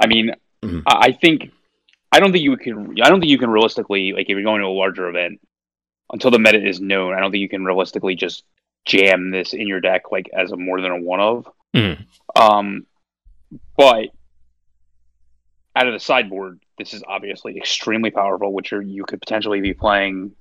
[0.02, 0.32] I mean,
[0.64, 0.82] Mhm.
[0.86, 1.50] I I think
[2.12, 2.94] I don't think you can.
[3.02, 5.40] I don't think you can realistically like if you're going to a larger event
[6.12, 7.14] until the meta is known.
[7.14, 8.44] I don't think you can realistically just
[8.84, 11.48] jam this in your deck like as a more than a one of.
[11.74, 12.04] Mhm.
[12.34, 12.86] Um,
[13.76, 14.08] but
[15.76, 19.74] out of the sideboard, this is obviously extremely powerful, which are, you could potentially be
[19.74, 20.32] playing.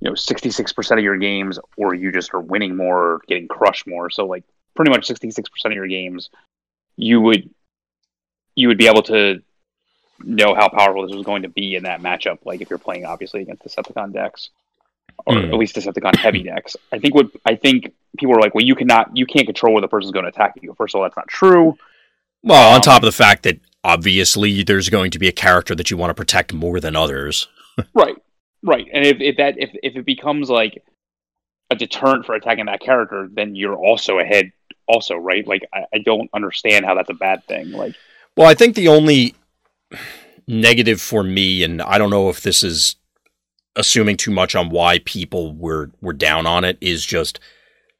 [0.00, 3.46] You know, sixty-six percent of your games, or you just are winning more, or getting
[3.46, 4.10] crushed more.
[4.10, 4.42] So, like,
[4.74, 6.28] pretty much sixty-six percent of your games,
[6.96, 7.48] you would
[8.56, 9.40] you would be able to
[10.24, 12.38] know how powerful this was going to be in that matchup.
[12.44, 14.50] Like if you're playing obviously against the Decepticon decks,
[15.26, 15.52] or Hmm.
[15.52, 16.76] at least Decepticon heavy decks.
[16.92, 19.80] I think what I think people are like, well, you cannot, you can't control where
[19.80, 20.74] the person's going to attack you.
[20.76, 21.76] First of all, that's not true.
[22.42, 25.74] Well, on Um, top of the fact that obviously there's going to be a character
[25.74, 27.48] that you want to protect more than others.
[27.94, 28.16] Right,
[28.62, 28.86] right.
[28.92, 30.82] And if, if that if if it becomes like
[31.70, 34.52] a deterrent for attacking that character, then you're also ahead.
[34.86, 35.46] Also, right?
[35.46, 37.70] Like I, I don't understand how that's a bad thing.
[37.70, 37.94] Like
[38.36, 39.34] Well, I think the only
[40.46, 42.96] negative for me, and I don't know if this is
[43.76, 47.40] assuming too much on why people were were down on it, is just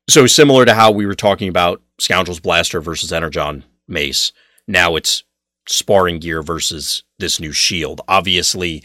[0.09, 4.33] so similar to how we were talking about Scoundrels Blaster versus Energon Mace.
[4.67, 5.25] Now it's
[5.69, 8.01] sparring gear versus this new shield.
[8.09, 8.83] Obviously,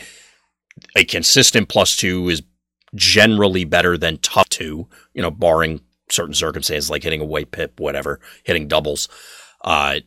[0.95, 2.43] a consistent plus two is
[2.95, 7.79] generally better than tough two, you know, barring certain circumstances like hitting a white pip,
[7.79, 9.09] whatever, hitting doubles.
[9.63, 9.99] Uh,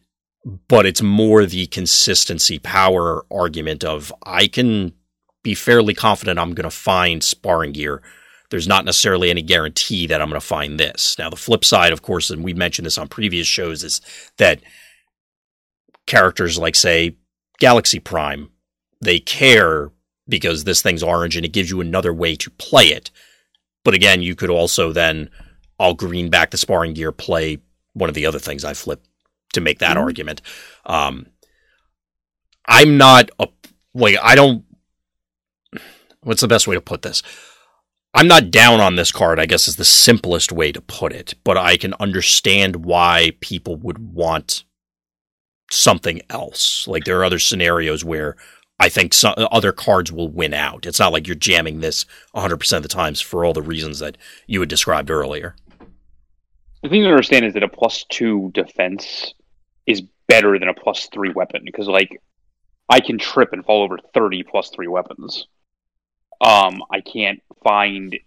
[0.69, 4.95] but it's more the consistency power argument of I can
[5.43, 8.03] be fairly confident I'm going to find sparring gear.
[8.51, 11.17] There's not necessarily any guarantee that I'm going to find this.
[11.19, 14.01] Now, the flip side, of course, and we mentioned this on previous shows, is
[14.39, 14.61] that
[16.07, 17.17] characters like, say,
[17.59, 18.51] Galaxy Prime,
[19.01, 19.91] they care
[20.29, 23.11] because this thing's orange and it gives you another way to play it.
[23.85, 25.31] But again, you could also then,
[25.79, 27.59] I'll green back the sparring gear, play
[27.95, 29.05] one of the other things I flip
[29.53, 30.01] to make that Mhm.
[30.01, 30.43] argument.
[30.87, 31.27] Um,
[32.67, 33.49] I'm not a
[33.95, 34.65] like I don't.
[36.23, 37.23] What's the best way to put this?
[38.13, 39.39] I'm not down on this card.
[39.39, 43.77] I guess is the simplest way to put it, but I can understand why people
[43.77, 44.65] would want
[45.71, 46.87] something else.
[46.89, 48.37] Like there are other scenarios where
[48.81, 50.87] I think some other cards will win out.
[50.87, 52.05] It's not like you're jamming this
[52.35, 55.55] 100% of the times for all the reasons that you had described earlier.
[56.83, 59.35] the thing to understand is that a plus two defense
[59.87, 62.21] is better than a plus three weapon because like
[62.89, 65.47] I can trip and fall over thirty plus three weapons.
[66.41, 68.19] Um, I can't find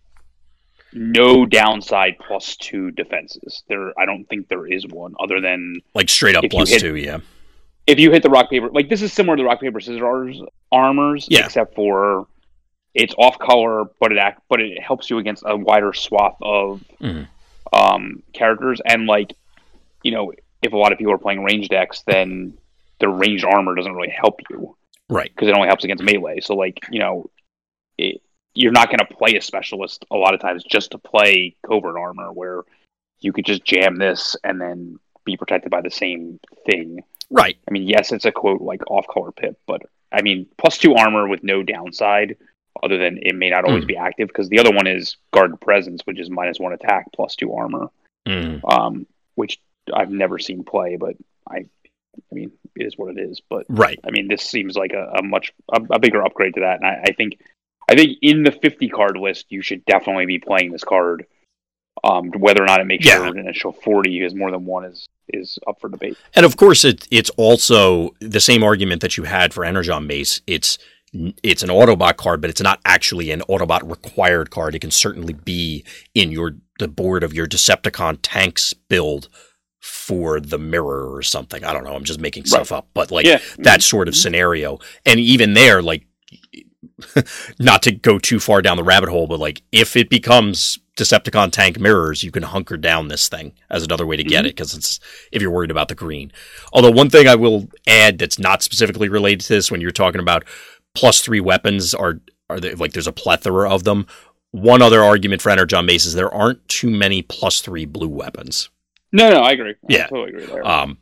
[0.93, 3.63] no downside plus two defenses.
[3.67, 6.95] There, I don't think there is one other than Like straight up plus hit- two,
[6.95, 7.17] yeah.
[7.87, 8.69] if you hit the rock paper.
[8.69, 10.39] Like this is similar to rock paper scissors
[10.71, 11.45] armors, Yeah.
[11.45, 12.27] except for
[12.93, 16.83] it's off color, but it act, but it helps you against a wider swath of
[17.01, 17.27] Mhm.
[17.71, 18.79] um, characters.
[18.85, 19.33] And like,
[20.03, 22.55] you know, if a lot of people are playing range decks, then
[22.99, 24.75] the ranged armor doesn't really help you
[25.09, 25.31] Right.
[25.33, 26.39] because it only helps against melee.
[26.41, 27.31] So like, you know,
[28.03, 28.21] it,
[28.53, 31.97] you're not going to play a specialist a lot of times just to play covert
[31.97, 32.63] armor, where
[33.19, 36.99] you could just jam this and then be protected by the same thing.
[37.31, 37.57] Right.
[37.67, 40.93] I mean, yes, it's a quote like off color pip, but I mean, plus two
[40.93, 42.35] armor with no downside,
[42.83, 43.87] other than it may not always Hmm.
[43.87, 47.35] be active because the other one is guard presence, which is minus one attack plus
[47.35, 47.89] two armor,
[48.27, 48.61] Mm.
[48.71, 49.59] um, which
[49.93, 51.15] I've never seen play, but
[51.49, 53.41] I, I mean, it is what it is.
[53.49, 53.99] But Right.
[54.05, 56.85] I mean, this seems like a, a much a, a bigger upgrade to that, and
[56.85, 57.39] I, I think,
[57.89, 61.25] I think in the fifty card list, you should definitely be playing this card.
[62.03, 63.23] Um, whether or not it makes Yeah.
[63.23, 66.17] your initial forty is more than one is is up for debate.
[66.35, 70.41] And of course, it, it's also the same argument that you had for Energon Mace.
[70.47, 70.77] It's
[71.43, 74.73] it's an Autobot card, but it's not actually an Autobot required card.
[74.75, 79.29] It can certainly be in your the board of your Decepticon tanks build
[79.79, 81.63] for the mirror or something.
[81.63, 81.93] I don't know.
[81.93, 83.39] I'm just making stuff up, but like Yeah.
[83.59, 84.79] that sort of scenario.
[85.05, 86.05] And even there, like,
[87.59, 91.51] not to go too far down the rabbit hole, but like if it becomes Decepticon
[91.51, 94.49] tank mirrors, you can hunker down this thing as another way to get Mhm.
[94.49, 94.99] it because it's
[95.31, 96.31] if you're worried about the green.
[96.71, 100.21] Although one thing I will add that's not specifically related to this, when you're talking
[100.21, 100.43] about
[100.93, 102.19] plus three weapons, are
[102.49, 104.05] are there, like there's a plethora of them.
[104.51, 108.69] One other argument for Energon Mace is there aren't too many plus three blue weapons.
[109.11, 109.73] No, no, I agree.
[109.89, 110.05] Yeah.
[110.05, 110.67] I totally agree there.
[110.67, 110.97] Um,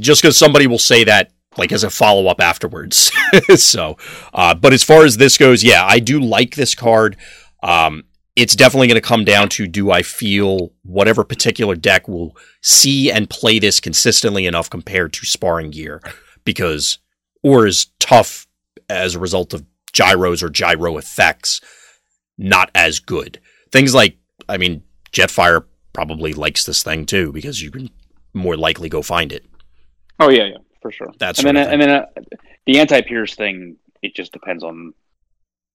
[0.00, 3.10] just because somebody will say that like as a follow up afterwards.
[3.56, 3.96] so,
[4.34, 7.16] uh, but as far as this goes, yeah, I do like this card.
[7.62, 8.04] Um,
[8.36, 13.10] it's definitely going to come down to do I feel whatever particular deck will see
[13.10, 16.02] and play this consistently enough compared to sparring gear
[16.44, 16.98] because
[17.42, 18.46] or is tough
[18.90, 21.60] as a result of gyros or gyro effects
[22.38, 23.40] not as good.
[23.72, 25.64] Things like I mean Jetfire
[25.94, 27.88] probably likes this thing too because you can
[28.34, 29.46] more likely go find it.
[30.20, 31.12] oh yeah, yeah, for sure.
[31.18, 32.06] That's and then and then uh,
[32.66, 34.94] the anti Pierce thing, it just depends on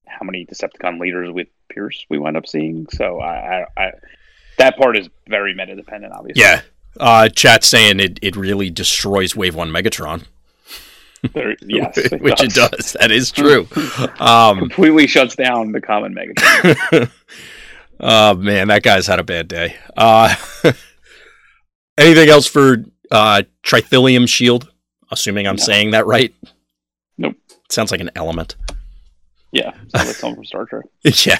[0.08, 2.88] how many Decepticon leaders with Pierce we wind up seeing.
[2.93, 3.91] So I, I, I
[4.58, 6.41] that part is very meta dependent, obviously.
[6.43, 6.62] Yeah.
[7.00, 10.26] Uh, chat saying it, it really destroys Wave 1 Megatron.
[11.34, 12.95] There- yes, Which it does.
[13.00, 13.67] That is true.
[14.19, 17.10] um, Completely shuts down the common Megatron.
[18.00, 19.78] oh, man, that guy's had a bad day.
[19.95, 20.36] Uh,
[21.97, 24.70] anything else for uh, Trithilium Shield?
[25.12, 25.63] Assuming I'm No.
[25.63, 26.34] saying that right.
[27.17, 27.36] Nope.
[27.69, 28.56] Sounds like an element.
[29.52, 30.86] yeah, sounds like someone from Star Trek.
[31.26, 31.39] yeah.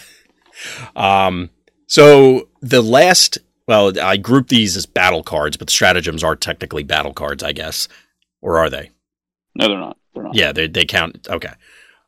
[0.96, 1.50] Um,
[1.88, 6.84] so the last, well, I group these as battle cards, but the stratagems are technically
[6.84, 7.88] battle cards, I guess.
[8.42, 8.90] Or are they?
[9.56, 9.98] No, they're not.
[10.14, 10.36] They're not.
[10.36, 11.28] Yeah, they, they count.
[11.30, 11.52] Okay.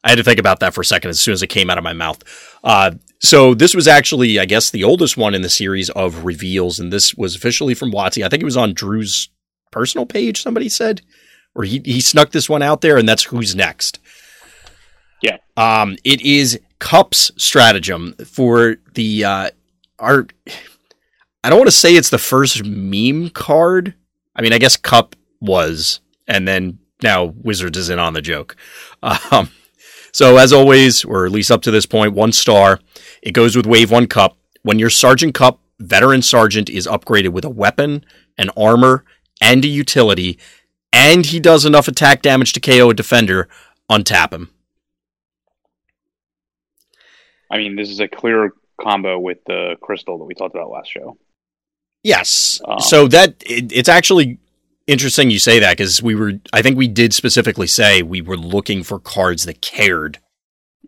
[0.04, 1.78] I had to think about that for a second as soon as it came out
[1.78, 2.22] of my mouth.
[2.64, 6.80] Uh, so this was actually, I guess, the oldest one in the series of reveals,
[6.80, 8.24] and this was officially from WotC.
[8.26, 9.30] I think it was on Drew's
[9.72, 11.02] personal page, somebody said.
[11.56, 14.00] Or he, he snuck this one out there, and that's who's next.
[15.22, 15.38] Yeah.
[15.56, 19.50] Um, it is Kup's stratagem for the uh
[20.00, 20.28] our
[21.44, 23.94] I don't want to say it's the first meme card.
[24.36, 28.56] I mean, I guess Kup was, and then now Wizards is in on the joke.
[29.32, 29.50] Um,
[30.14, 32.80] so as always, or at least up to this point, one star.
[33.22, 34.38] It goes with Wave One Kup.
[34.62, 38.06] When your Sergeant Kup veteran sergeant is upgraded with a weapon,
[38.38, 39.04] an armor,
[39.42, 40.40] and a utility,
[40.94, 43.50] and he does enough attack damage to KO a defender,
[43.92, 44.50] untap him.
[47.52, 50.90] I mean, this is a clear combo with the crystal that we talked about last
[50.92, 51.18] show.
[52.04, 52.62] Yes.
[52.66, 54.40] Um, so that it, it's actually
[54.88, 58.38] interesting you say that because we were, I think we did specifically say we were
[58.38, 60.20] looking for cards that cared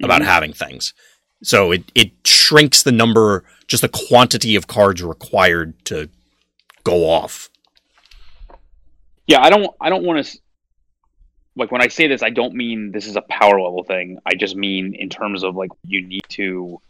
[0.04, 0.26] about Mhm.
[0.26, 0.94] having things.
[1.44, 6.10] So it it shrinks the number, just the quantity of cards required to
[6.84, 7.50] go off.
[9.28, 9.68] Yeah, I don't.
[9.82, 10.40] I don't want to.
[11.56, 14.20] Like when I say this, I don't mean this is a power level thing.
[14.26, 16.82] I just mean in terms of like you need to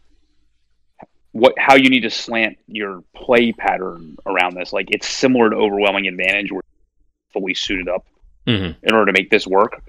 [1.32, 4.72] what how you need to slant your play pattern around this.
[4.72, 8.04] Like it's similar to overwhelming advantage, where you're fully suited up
[8.46, 8.78] Mm-hmm.
[8.86, 9.82] in order to make this work.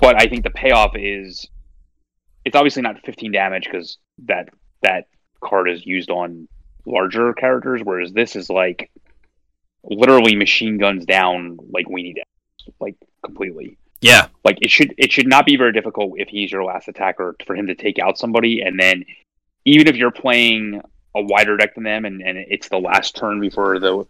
[0.00, 1.46] But I think the payoff is
[2.44, 4.48] it's obviously not 15 damage because that
[4.82, 5.06] that
[5.40, 6.48] card is used on
[6.84, 8.90] larger characters, whereas this is like
[9.84, 12.20] literally machine guns down like we need
[12.80, 13.76] like completely.
[14.00, 14.28] Yeah.
[14.44, 17.54] Like it should it should not be very difficult if he's your last attacker for
[17.54, 19.04] him to take out somebody and then
[19.64, 20.80] even if you're playing
[21.14, 24.04] a wider deck than them and, and it's the last turn before the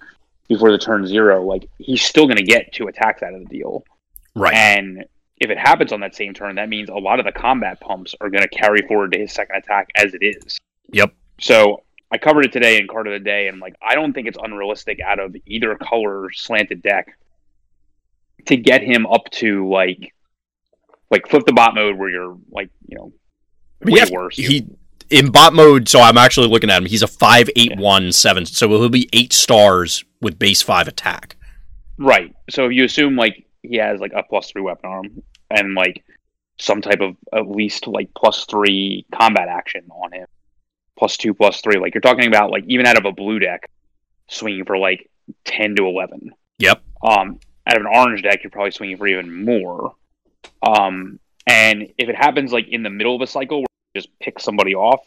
[0.49, 3.85] before the turn zero, like he's still gonna get two attacks out of the deal
[4.35, 4.55] Right.
[4.55, 5.05] and
[5.43, 8.15] if it happens on that same turn, that means a lot of the combat pumps
[8.21, 10.57] are going to carry forward to his second attack as it is.
[10.93, 11.13] Yep.
[11.41, 11.83] So
[12.13, 14.39] I covered it today in card of the day, and like I don't think it's
[14.41, 17.17] unrealistic out of either color slanted deck
[18.47, 20.15] to get him up to like
[21.11, 23.13] like flip the bot mode where you're like you know
[23.81, 24.37] way worse.
[24.37, 24.67] He
[25.09, 26.87] in bot mode, so I'm actually looking at him.
[26.87, 31.37] He's a five eight one seven, so he'll be eight stars with base five attack.
[31.99, 32.35] Right.
[32.51, 36.05] So if you assume like he has like a plus three weapon arm and like
[36.59, 40.27] some type of at least like plus three combat action on him,
[40.99, 41.79] plus two, plus three.
[41.79, 43.69] Like you're talking about like even out of a blue deck,
[44.29, 45.11] swinging for like
[45.45, 46.33] ten to eleven.
[46.59, 46.83] Yep.
[47.03, 49.95] Um, out of an orange deck, you're probably swinging for even more.
[50.63, 54.17] Um, and if it happens like in the middle of a cycle where you just
[54.21, 55.01] pick somebody off,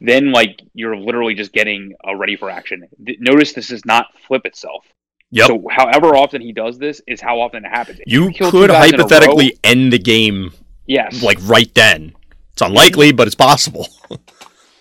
[0.00, 2.86] then like you're literally just getting a ready for action.
[2.98, 4.86] Notice this is not flip itself.
[5.30, 5.46] Yep.
[5.46, 8.00] So however often he does this is how often it happens.
[8.00, 10.52] If you, you could hypothetically end the game.
[10.86, 11.22] Yes.
[11.22, 12.14] Like right then.
[12.52, 13.88] It's unlikely, but it's possible.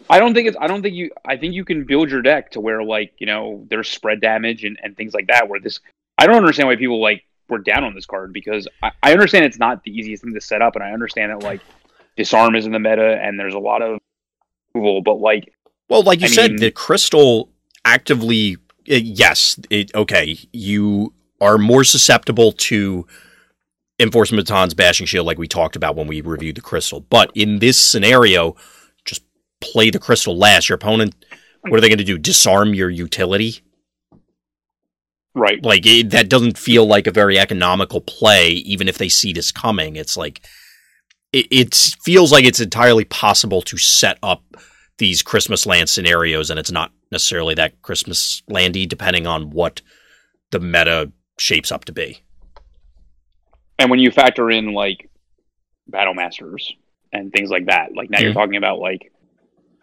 [0.09, 0.57] I don't think it's.
[0.59, 1.11] I don't think you.
[1.25, 4.63] I think you can build your deck to where like you know there's spread damage
[4.63, 5.47] and, and things like that.
[5.47, 5.79] Where this,
[6.17, 9.45] I don't understand why people like were down on this card because I, I understand
[9.45, 11.61] it's not the easiest thing to set up, and I understand that like
[12.17, 13.99] disarm is in the meta and there's a lot of
[14.69, 15.53] approval, but like,
[15.89, 17.49] well, like you I said, mean, the crystal
[17.85, 18.57] actively.
[18.89, 23.05] Uh, yes, it, okay, you are more susceptible to
[23.99, 27.01] enforcement baton's bashing shield, like we talked about when we reviewed the crystal.
[27.01, 28.55] But in this scenario,
[29.61, 30.69] play the crystal last.
[30.69, 31.15] Your opponent,
[31.61, 32.17] what are they going to do?
[32.17, 33.61] Disarm your utility?
[35.35, 35.63] Right.
[35.63, 39.51] Like it, that doesn't feel like a very economical play, even if they see this
[39.51, 39.95] coming.
[39.95, 40.41] It's like
[41.31, 44.43] it, it feels like it's entirely possible to set up
[44.97, 49.81] these Christmas land scenarios, and it's not necessarily that Christmas landy, depending on what
[50.51, 52.19] the meta shapes up to be.
[53.77, 55.09] And when you factor in like
[55.87, 56.73] battle masters
[57.13, 58.25] and things like that, like now mm-hmm.
[58.25, 59.11] you're talking about like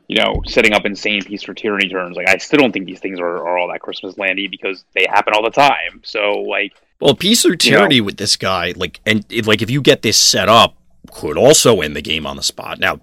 [0.08, 2.16] you know, setting up insane peace for tyranny turns.
[2.16, 5.06] Like, I still don't think these things are, are all that Christmas landy because they
[5.08, 6.00] happen all the time.
[6.04, 9.70] So, like, well, peace or tyranny you know, with this guy, like, and like if
[9.70, 10.76] you get this set up,
[11.12, 12.78] could also end the game on the spot.
[12.78, 13.00] Now,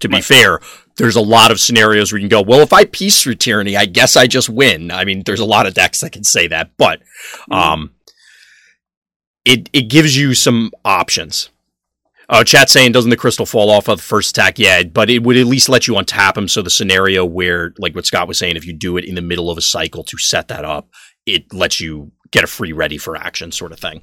[0.00, 0.60] to be fair,
[0.96, 3.76] there's a lot of scenarios where you can go, well, if I peace through tyranny,
[3.76, 4.90] I guess I just win.
[4.90, 7.52] I mean, there's a lot of decks that can say that, but mm-hmm.
[7.52, 7.90] um,
[9.44, 11.50] it it gives you some options.
[12.28, 14.58] Uh, chat saying, doesn't the crystal fall off of the first attack?
[14.58, 16.48] Yeah, but it would at least let you untap him.
[16.48, 19.22] So the scenario where, like what Scott was saying, if you do it in the
[19.22, 20.88] middle of a cycle to set that up,
[21.24, 24.02] it lets you get a free ready for action sort of thing.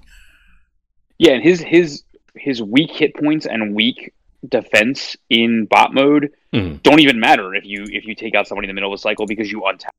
[1.17, 2.03] Yeah, and his his
[2.35, 4.13] his weak hit points and weak
[4.47, 6.75] defense in bot mode mm-hmm.
[6.77, 9.01] don't even matter if you if you take out somebody in the middle of a
[9.01, 9.89] cycle because you untap.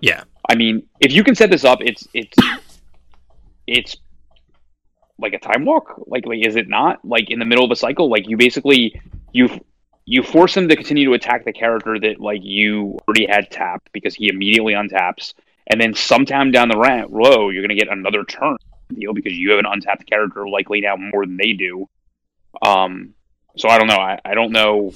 [0.00, 2.36] Yeah, I mean, if you can set this up, it's it's
[3.66, 3.96] it's
[5.20, 6.02] like a time walk?
[6.06, 7.04] Like, like is it not?
[7.04, 9.00] Like in the middle of a cycle, like you basically
[9.32, 9.48] you
[10.04, 13.92] you force him to continue to attack the character that like you already had tapped
[13.92, 15.34] because he immediately untaps,
[15.66, 18.56] and then sometime down the road you're gonna get another turn
[18.98, 21.88] deal because you have an untapped character likely now more than they do.
[22.62, 23.14] Um,
[23.56, 23.96] so I don't know.
[23.96, 24.92] I, I don't know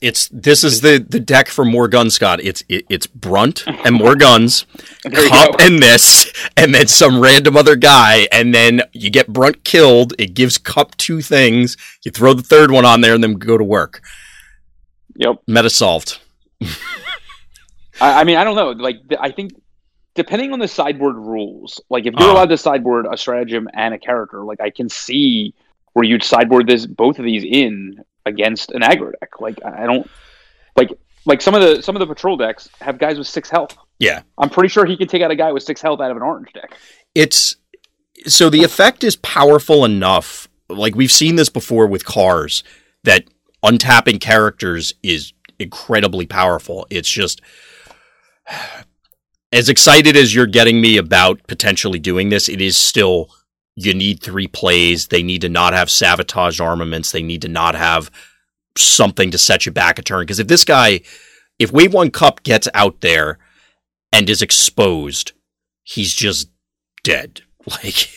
[0.00, 2.40] it's this is the the deck for more guns, Scott.
[2.42, 4.64] It's it, it's Brunt and more guns,
[5.04, 10.14] Kup and this, and then some random other guy, and then you get Brunt killed.
[10.18, 11.76] It gives Kup two things.
[12.04, 14.02] You throw the third one on there, and then go to work.
[15.16, 16.18] Yep, meta solved.
[18.00, 18.70] I, I, mean, I don't know.
[18.70, 19.52] Like, I think
[20.14, 23.94] depending on the sideboard rules, like if you're uh, allowed to sideboard a stratagem and
[23.94, 25.54] a character, like I can see
[25.92, 29.40] where you'd sideboard this both of these in against an aggro deck.
[29.40, 30.08] Like I don't
[30.76, 30.90] like
[31.26, 33.76] like some of the some of the patrol decks have guys with six health.
[33.98, 36.16] Yeah, I'm pretty sure he can take out a guy with six health out of
[36.16, 36.76] an orange deck.
[37.14, 37.56] It's
[38.26, 40.48] so the effect is powerful enough.
[40.68, 42.62] Like we've seen this before with cars
[43.04, 43.24] that
[43.64, 46.86] untapping characters is incredibly powerful.
[46.90, 47.40] It's just
[49.52, 53.30] as excited as you're getting me about potentially doing this, it is still
[53.84, 55.08] you need three plays.
[55.08, 57.12] They need to not have sabotaged armaments.
[57.12, 58.10] They need to not have
[58.76, 60.22] something to set you back a turn.
[60.22, 61.00] Because if this guy,
[61.58, 63.38] if Wave One Kup gets out there
[64.12, 65.32] and is exposed,
[65.82, 66.48] he's just
[67.02, 67.42] dead.
[67.84, 68.08] Like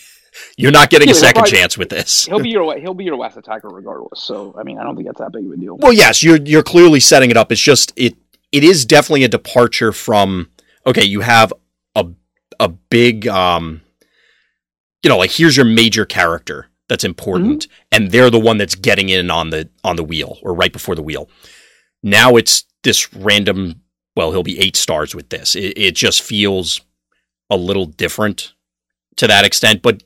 [0.58, 2.26] you're not getting yeah, a second probably, chance with this.
[2.26, 4.24] He'll be your he'll be your last attacker regardless.
[4.24, 5.78] So I mean, I don't think that's that big of a deal.
[5.78, 7.52] Well, yes, you're you're clearly setting it up.
[7.52, 8.16] It's just it
[8.52, 10.50] it is definitely a departure from
[10.88, 11.04] okay.
[11.04, 11.54] You have
[11.96, 12.08] a
[12.60, 13.82] a big um
[15.04, 17.74] you know, like here's your major character that's important, mm-hmm.
[17.92, 20.96] and they're the one that's getting in on the on the wheel or right before
[20.96, 21.30] the wheel.
[22.02, 23.82] Now it's this random.
[24.16, 25.56] Well, he'll be eight stars with this.
[25.56, 26.82] It, it just feels
[27.50, 28.54] a little different
[29.18, 30.04] to that extent, but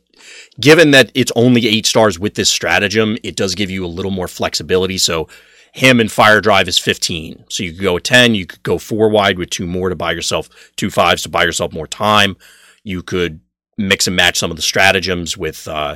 [0.60, 4.12] given that it's only eight stars with this stratagem, it does give you a little
[4.12, 4.98] more flexibility.
[4.98, 5.28] So
[5.74, 7.46] him and Fire Drive is 15.
[7.50, 9.96] So you could go a 10, you could go four wide with two more to
[9.96, 12.36] buy yourself two fives to buy yourself more time.
[12.84, 13.42] You could
[13.78, 15.96] mix and match some of the stratagems with uh,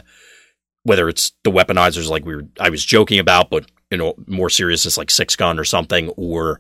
[0.84, 4.50] whether it's the weaponizers like we were I was joking about, but you know, more
[4.50, 6.60] serious it's like six gun or something, or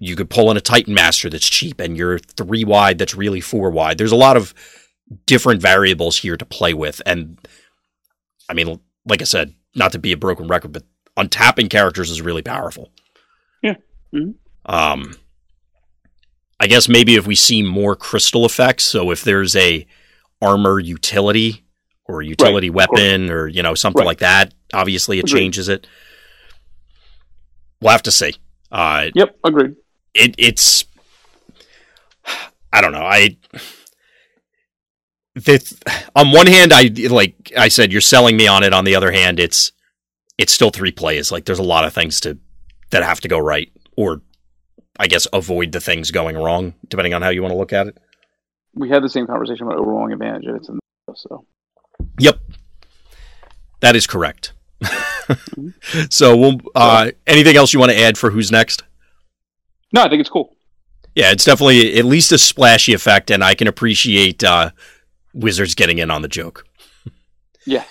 [0.00, 3.40] you could pull in a Titan Master that's cheap and you're three wide that's really
[3.40, 3.98] four wide.
[3.98, 4.54] There's a lot of
[5.26, 7.00] different variables here to play with.
[7.06, 7.38] And
[8.48, 10.84] I mean, like I said, not to be a broken record, but
[11.16, 12.92] untapping characters is really powerful.
[13.62, 13.76] Yeah.
[14.14, 14.32] Mm-hmm.
[14.66, 15.14] Um,
[16.60, 19.86] I guess maybe if we see more crystal effects, so if there's a
[20.40, 21.64] armor utility
[22.06, 24.06] or utility right, weapon or you know something right.
[24.06, 25.40] like that, obviously it agreed.
[25.40, 25.86] changes it.
[27.80, 28.34] We'll have to see.
[28.72, 29.76] Uh, yep, agreed.
[30.14, 30.84] It, it's
[32.72, 33.02] I don't know.
[33.04, 33.36] I
[35.34, 35.78] this,
[36.16, 38.72] on one hand, I like I said, you're selling me on it.
[38.72, 39.72] On the other hand, it's
[40.36, 41.32] it's still three plays.
[41.32, 42.38] Like there's a lot of things to
[42.90, 44.22] that have to go right, or
[44.98, 47.86] I guess avoid the things going wrong, depending on how you want to look at
[47.86, 47.98] it.
[48.74, 51.46] We had the same conversation about overwhelming advantage, and it's in the, so.
[52.18, 52.38] Yep,
[53.80, 54.52] that is correct.
[54.82, 55.68] mm-hmm.
[56.10, 58.84] So, we'll, uh, anything else you want to add for who's next?
[59.92, 60.56] No, I think it's cool.
[61.14, 64.70] Yeah, it's definitely at least a splashy effect, and I can appreciate uh,
[65.34, 66.64] Wizards getting in on the joke.
[67.66, 67.84] Yeah.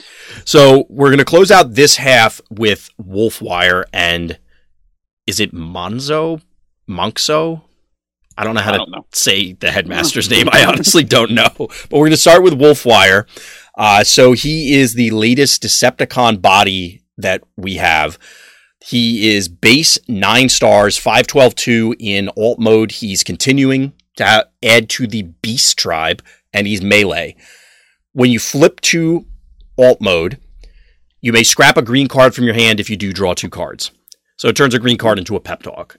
[0.43, 4.39] So we're going to close out this half with Wolfwire and
[5.27, 6.41] is it Monzo?
[6.89, 7.61] Monkso?
[8.37, 9.05] I don't know how to know.
[9.13, 10.47] say the headmaster's name.
[10.51, 11.49] I honestly don't know.
[11.57, 13.25] But we're going to start with Wolfwire.
[13.77, 18.17] Uh, so he is the latest Decepticon body that we have.
[18.85, 22.91] He is base nine stars, 5122 in alt mode.
[22.91, 26.23] He's continuing to add to the Beast tribe,
[26.53, 27.35] and he's melee.
[28.13, 29.25] When you flip to
[29.77, 30.39] alt mode,
[31.21, 33.91] you may scrap a green card from your hand if you do draw two cards.
[34.37, 35.97] So it turns a green card into a pep talk.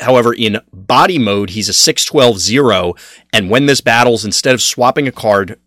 [0.00, 2.94] However, in body mode, he's a 612 0,
[3.32, 5.60] and when this battles, instead of swapping a card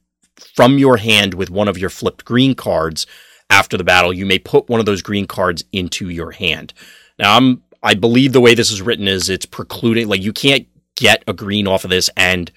[0.56, 3.08] from your hand with one of your flipped green cards
[3.50, 6.74] after the battle, you may put one of those green cards into your hand.
[7.18, 10.68] Now, I'm I believe the way this is written is it's precluding like you can't
[10.96, 12.52] get a green off of this and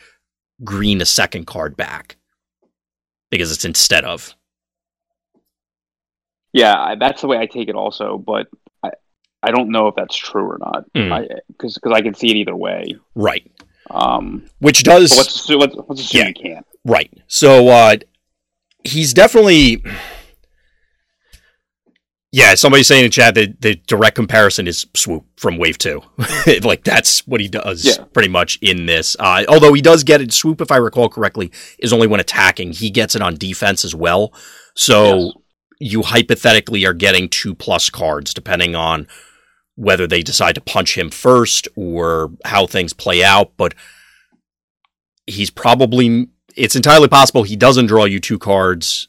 [0.65, 2.17] green a second card back
[3.31, 4.35] because it's instead of.
[6.53, 8.49] Yeah, that's the way I take it also, but
[9.43, 10.85] I, I don't know if that's true or not.
[10.93, 11.93] Because mm.
[11.93, 12.97] I can see it either way.
[13.15, 13.51] Right.
[13.91, 15.17] Um, Which does.
[15.17, 16.65] Let's assume, let's, let's assume yeah, you can.
[16.85, 17.13] Right.
[17.27, 17.97] So uh,
[18.85, 19.83] he's definitely
[22.33, 26.01] yeah, somebody's saying in chat that the direct comparison is Swoop from Wave Two.
[26.63, 28.05] like that's what he does yeah.
[28.13, 29.17] pretty much in this.
[29.19, 32.73] Uh, although he does get it, Swoop, if I recall correctly, is only when attacking.
[32.73, 34.33] He gets it on defense as well.
[34.77, 35.33] So yes.
[35.81, 39.09] you hypothetically are getting two plus cards depending on
[39.81, 43.53] whether they decide to punch him first or how things play out.
[43.57, 43.75] But
[45.27, 49.09] he's probably it's entirely possible he doesn't draw you two cards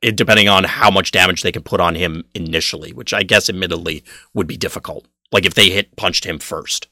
[0.00, 3.48] it, depending on how much damage they can put on him initially, which I guess
[3.48, 4.04] admittedly
[4.34, 5.06] would be difficult.
[5.30, 6.88] Like if they hit punched him first.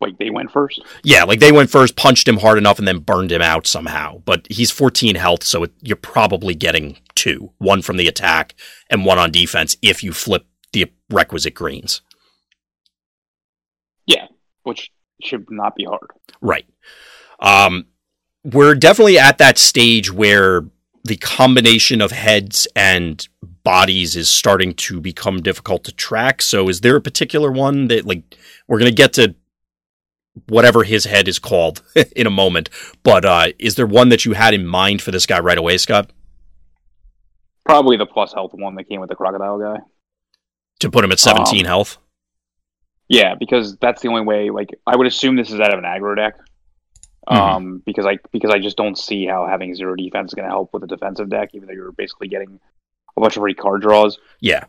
[0.00, 0.80] Like they went first?
[1.02, 4.18] Yeah, like they went first, punched him hard enough, and then burned him out somehow.
[4.24, 8.54] But he's 14 health, so it, you're probably getting two: one from the attack
[8.88, 12.00] and one on defense if you flip the requisite greens.
[14.06, 14.28] Yeah,
[14.62, 14.92] which
[15.22, 16.10] should not be hard.
[16.40, 16.66] Right.
[17.40, 17.86] Um,
[18.44, 20.64] we're definitely at that stage where
[21.04, 23.26] the combination of heads and
[23.64, 26.42] bodies is starting to become difficult to track.
[26.42, 28.36] So is there a particular one that like
[28.66, 29.34] we're going to get to
[30.48, 31.82] whatever his head is called
[32.16, 32.70] in a moment,
[33.02, 35.78] but uh is there one that you had in mind for this guy right away,
[35.78, 36.10] Scott?
[37.64, 39.80] Probably the plus health one that came with the crocodile guy.
[40.80, 41.98] To put him at 17 um, health?
[43.08, 45.84] Yeah, because that's the only way like I would assume this is out of an
[45.84, 46.34] aggro deck.
[47.28, 47.36] Mm-hmm.
[47.36, 50.50] Um, because I because I just don't see how having zero defense is going to
[50.50, 52.58] help with a defensive deck, even though you're basically getting
[53.16, 54.18] a bunch of free card draws.
[54.40, 54.64] Yeah,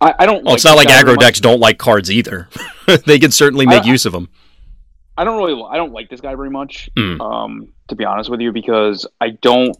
[0.00, 0.44] I, I don't.
[0.44, 2.48] Well, like it's not like aggro decks don't like cards either.
[3.06, 4.28] they can certainly make I, use of them.
[5.18, 5.60] I don't really.
[5.68, 6.88] I don't like this guy very much.
[6.96, 7.20] Mm.
[7.20, 9.76] Um, to be honest with you, because I don't.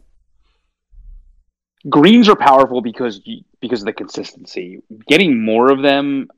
[1.88, 3.20] Greens are powerful because
[3.60, 4.82] because of the consistency.
[5.06, 6.28] Getting more of them,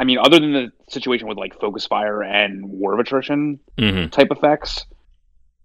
[0.00, 4.08] I mean, other than the situation with like focus fire and war of attrition mm-hmm.
[4.08, 4.86] type effects,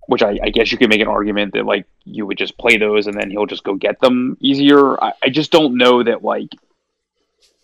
[0.08, 2.78] which I, I, guess you could make an argument that like you would just play
[2.78, 5.04] those and then he'll just go get them easier.
[5.04, 6.50] I, I just don't know that like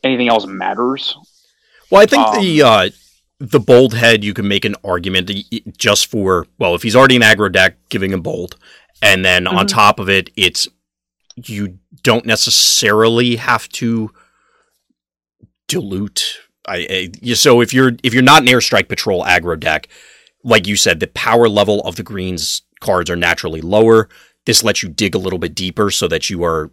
[0.04, 1.16] anything else matters.
[1.92, 2.90] Well, I think um, the uh,
[3.40, 5.32] the bold head, you can make an argument
[5.78, 8.56] just for well, if he's already an aggro deck, giving him bold,
[9.02, 9.58] and then mm-hmm.
[9.58, 10.68] on top of it, it's
[11.36, 14.12] you don't necessarily have to
[15.68, 16.40] dilute.
[16.68, 19.88] I, I, so if you're if you're not an airstrike patrol aggro deck,
[20.44, 24.10] like you said, the power level of the greens cards are naturally lower.
[24.46, 26.72] This lets you dig a little bit deeper so that you are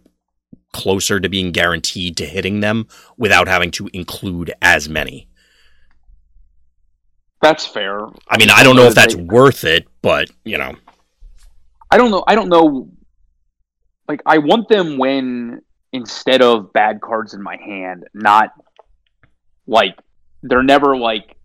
[0.71, 2.87] closer to being guaranteed to hitting them
[3.17, 5.27] without having to include as many.
[7.45, 7.99] That's fair.
[8.27, 10.73] I mean, I don't know if that's worth it, but you know,
[11.91, 12.23] I don't know.
[12.25, 12.89] I don't know.
[14.09, 15.61] Like, I want them when
[15.93, 18.49] instead of bad cards in my hand, not
[19.67, 19.95] like
[20.41, 21.35] they're never like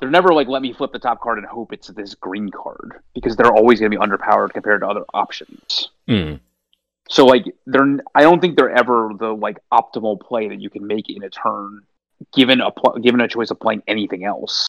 [0.00, 2.94] they're never like let me flip the top card and hope it's this green card
[3.14, 5.90] because they're always going to be underpowered compared to other options.
[6.08, 6.40] Mm.
[7.08, 10.88] So like they're I don't think they're ever the like optimal play that you can
[10.88, 11.82] make in a turn
[12.32, 14.68] given a pl- given a choice of playing anything else.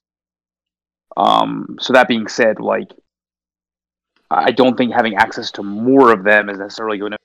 [1.15, 2.91] Um, so that being said, like
[4.29, 7.17] I don't think having access to more of them is necessarily going to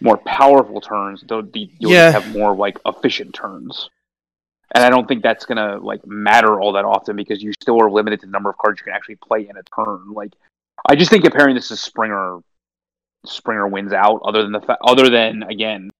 [0.00, 1.24] more powerful turns.
[1.26, 2.10] Though you'll yeah.
[2.10, 3.90] have more like efficient turns,
[4.74, 7.80] and I don't think that's going to like matter all that often because you still
[7.80, 10.12] are limited to the number of cards you can actually play in a turn.
[10.12, 10.34] Like
[10.88, 12.40] I just think comparing this to Springer,
[13.24, 14.20] Springer wins out.
[14.24, 15.90] Other than the fa- other than again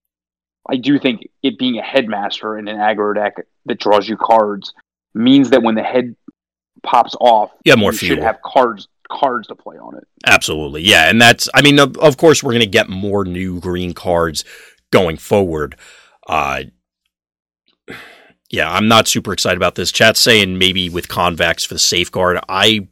[0.68, 3.36] I do think it being a headmaster in an aggro deck
[3.66, 4.72] that draws you cards
[5.14, 6.16] means that when the head
[6.82, 8.16] pops off, yeah, more you fuel.
[8.16, 10.06] should have cards cards to play on it.
[10.26, 13.60] Absolutely, yeah, and that's I mean, of, of course, we're going to get more new
[13.60, 14.44] green cards
[14.90, 15.76] going forward.
[16.26, 16.64] Uh,
[18.50, 19.92] yeah, I'm not super excited about this.
[19.92, 22.38] Chat saying maybe with convex for the safeguard.
[22.48, 22.88] I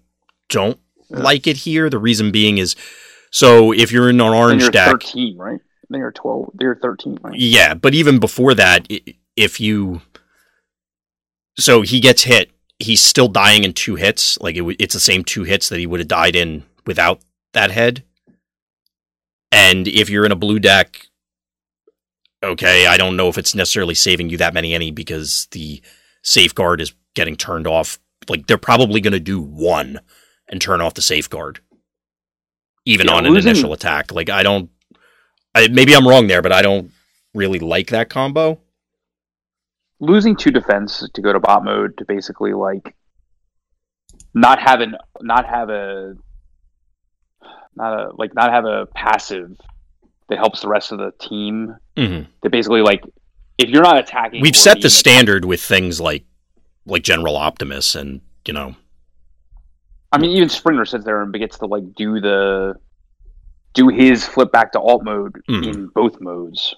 [0.49, 0.79] don't
[1.11, 1.19] yeah.
[1.19, 1.89] like it here.
[1.91, 2.77] The reason being is
[3.31, 5.61] so if you're in an orange deck, 13, right?
[5.91, 7.39] They are 12 they're 13 right?
[7.39, 8.87] yeah but even before that
[9.37, 10.01] if you
[11.59, 15.25] so he gets hit he's still dying in two hits like it, it's the same
[15.25, 17.21] two hits that he would have died in without
[17.53, 18.05] that head
[19.53, 21.07] and if you're in a blue deck
[22.43, 25.81] okay i don't know if it's necessarily saving you that many any because the
[26.23, 30.01] safeguard is getting turned off like they're probably going to do one
[30.49, 31.61] and turn off the safeguard
[32.85, 34.71] even yeah, on an initial attack like i don't
[35.55, 36.91] I, maybe I'm wrong there, but I don't
[37.35, 38.61] really like that combo.
[40.01, 42.95] Losing two defense to go to bot mode to basically like
[44.35, 46.17] not have an not have a
[47.77, 49.57] not a like not have a passive
[50.29, 51.77] that helps the rest of the team.
[51.97, 52.31] Mm-hmm.
[52.43, 53.05] That basically like
[53.59, 56.25] if you're not attacking, we've set the standard with things like
[56.87, 58.75] like General Optimus and you know.
[60.13, 62.75] I mean, even Springer sits there and gets to like do the
[63.75, 65.67] do his flip back to alt mode mm.
[65.67, 66.75] in both modes.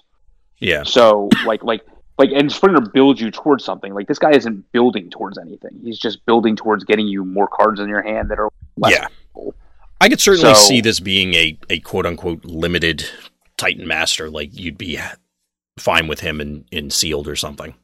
[0.59, 0.83] Yeah.
[0.83, 1.85] So like like
[2.17, 3.93] like and Springer builds you towards something.
[3.93, 5.79] Like this guy isn't building towards anything.
[5.83, 9.07] He's just building towards getting you more cards in your hand that are less yeah.
[9.33, 9.55] Powerful.
[10.01, 13.05] I could certainly so, see this being a, a quote unquote limited
[13.57, 14.29] Titan Master.
[14.29, 14.99] Like you'd be
[15.77, 17.75] fine with him in, in sealed or something.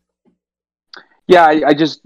[1.28, 2.02] Yeah, I, I just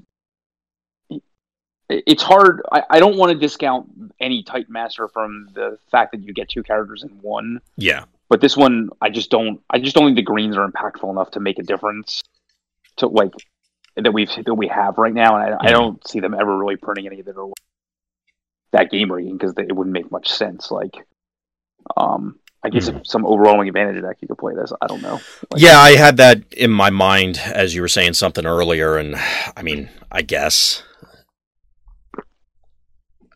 [1.89, 2.61] it's hard.
[2.71, 6.49] I, I don't want to discount any Titan Master from the fact that you get
[6.49, 7.61] two characters in one.
[7.77, 8.05] Yeah.
[8.29, 9.61] But this one, I just don't.
[9.69, 12.23] I just don't think the greens are impactful enough to make a difference.
[12.97, 13.31] To like
[13.95, 15.57] that we've that we have right now, and I, yeah.
[15.61, 17.51] I don't see them ever really printing any that are
[18.71, 20.71] that game rating because it wouldn't make much sense.
[20.71, 20.95] Like,
[21.95, 23.05] um, I guess mm.
[23.07, 24.73] some overwhelming advantage deck you could play this.
[24.81, 25.21] I don't know.
[25.51, 29.15] Like, yeah, I had that in my mind as you were saying something earlier, and
[29.55, 30.83] I mean, I guess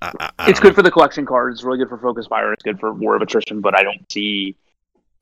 [0.02, 0.76] I, I it's good know.
[0.76, 1.60] for the collection cards.
[1.60, 2.52] It's really good for Focus Fire.
[2.54, 4.56] It's good for War of Attrition, but I don't see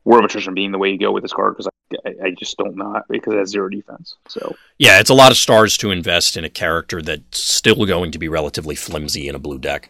[0.06, 1.70] War of Attrition being the way you go with this card because
[2.06, 4.16] I, I, just don't know because it has zero defense.
[4.28, 8.12] So yeah, it's a lot of stars to invest in a character that's still going
[8.12, 9.90] to be relatively flimsy in a blue deck.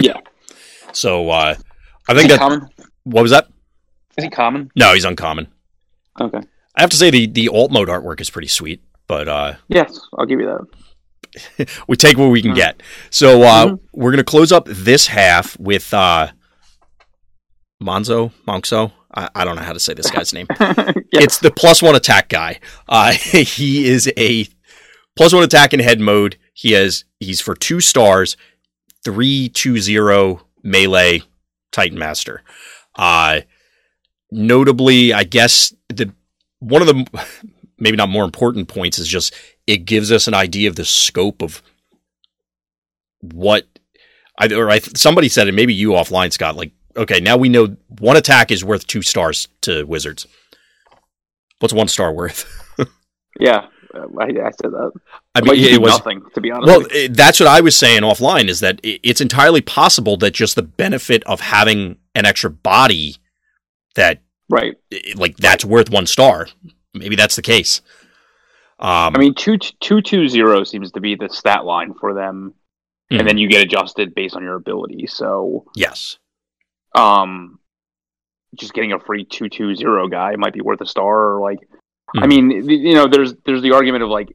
[0.00, 0.20] Yeah.
[0.92, 1.56] So uh,
[2.08, 2.68] I think that common.
[3.04, 3.48] What was that?
[4.16, 4.70] Is he common?
[4.76, 5.48] No, he's uncommon.
[6.20, 6.40] Okay.
[6.76, 10.00] I have to say the the alt mode artwork is pretty sweet, but uh, yes,
[10.16, 10.66] I'll give you that.
[11.88, 12.82] we take what we can get.
[13.10, 13.74] So uh, mm-hmm.
[13.92, 16.28] we're going to close up this half with uh,
[17.82, 18.92] Monzo, Monzo.
[19.14, 20.46] I, I, don't know how to say this guy's name.
[20.60, 20.96] yes.
[21.12, 22.58] It's the plus one attack guy.
[22.88, 24.48] Uh, he is a
[25.16, 26.36] plus one attack in head mode.
[26.52, 28.36] He has he's for two stars,
[29.04, 31.22] three two zero melee
[31.72, 32.42] Titan Master.
[32.96, 33.40] Uh,
[34.30, 36.12] notably, I guess the
[36.58, 37.26] one of the
[37.78, 39.34] maybe not more important points is just
[39.66, 41.62] it gives us an idea of the scope of
[43.20, 43.66] what
[44.38, 47.76] I or I, somebody said it maybe you offline Scott like okay now we know
[47.98, 50.26] one attack is worth two stars to wizards
[51.60, 52.44] what's one star worth
[53.40, 54.92] yeah um, I, I said that.
[55.34, 56.66] I mean, it, it was nothing to be honest.
[56.66, 58.48] Well, it, that's what I was saying offline.
[58.48, 63.16] Is that it, it's entirely possible that just the benefit of having an extra body
[63.94, 64.74] that right,
[65.14, 66.48] like that's worth one star.
[66.92, 67.82] Maybe that's the case.
[68.78, 72.54] Um, I mean, two two two zero seems to be the stat line for them,
[73.12, 73.14] mm-hmm.
[73.14, 73.26] and hmm.
[73.26, 75.06] then you get adjusted based on your ability.
[75.06, 76.18] So yes,
[76.94, 77.58] um,
[78.54, 81.34] just getting a free two two zero guy might be worth a star.
[81.34, 82.24] Or like, mm-hmm.
[82.24, 84.34] I mean, you know, there's there's the argument of like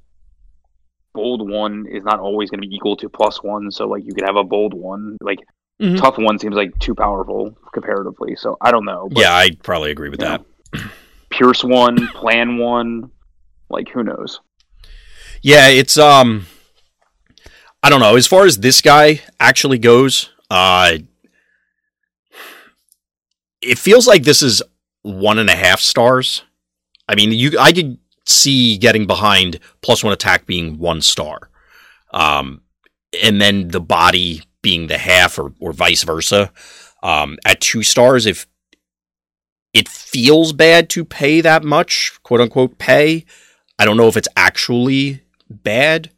[1.14, 3.72] bold one is not always going to be equal to plus one.
[3.72, 5.18] So like, you could have a bold one.
[5.22, 5.40] Like,
[5.82, 5.96] mm-hmm.
[5.98, 8.36] tough one seems like too powerful comparatively.
[8.36, 9.10] So I don't know.
[9.12, 10.42] But, yeah, I probably agree with that.
[10.74, 10.82] Know,
[11.30, 13.12] Pierce one, plan one.
[13.70, 14.42] Like who knows?
[15.42, 16.48] Yeah, it's um
[17.82, 18.16] I don't know.
[18.16, 20.98] As far as this guy actually goes, uh
[23.62, 24.62] it feels like this is
[25.02, 26.44] one and a half stars.
[27.08, 31.50] I mean, you I could see getting behind plus one attack being one star.
[32.12, 32.62] Um
[33.24, 36.52] and then the body being the half or, or vice versa.
[37.02, 38.48] Um, at two stars, if
[39.74, 43.26] it feels bad to pay that much, quote unquote, pay,
[43.80, 46.12] I don't know if it's actually bad.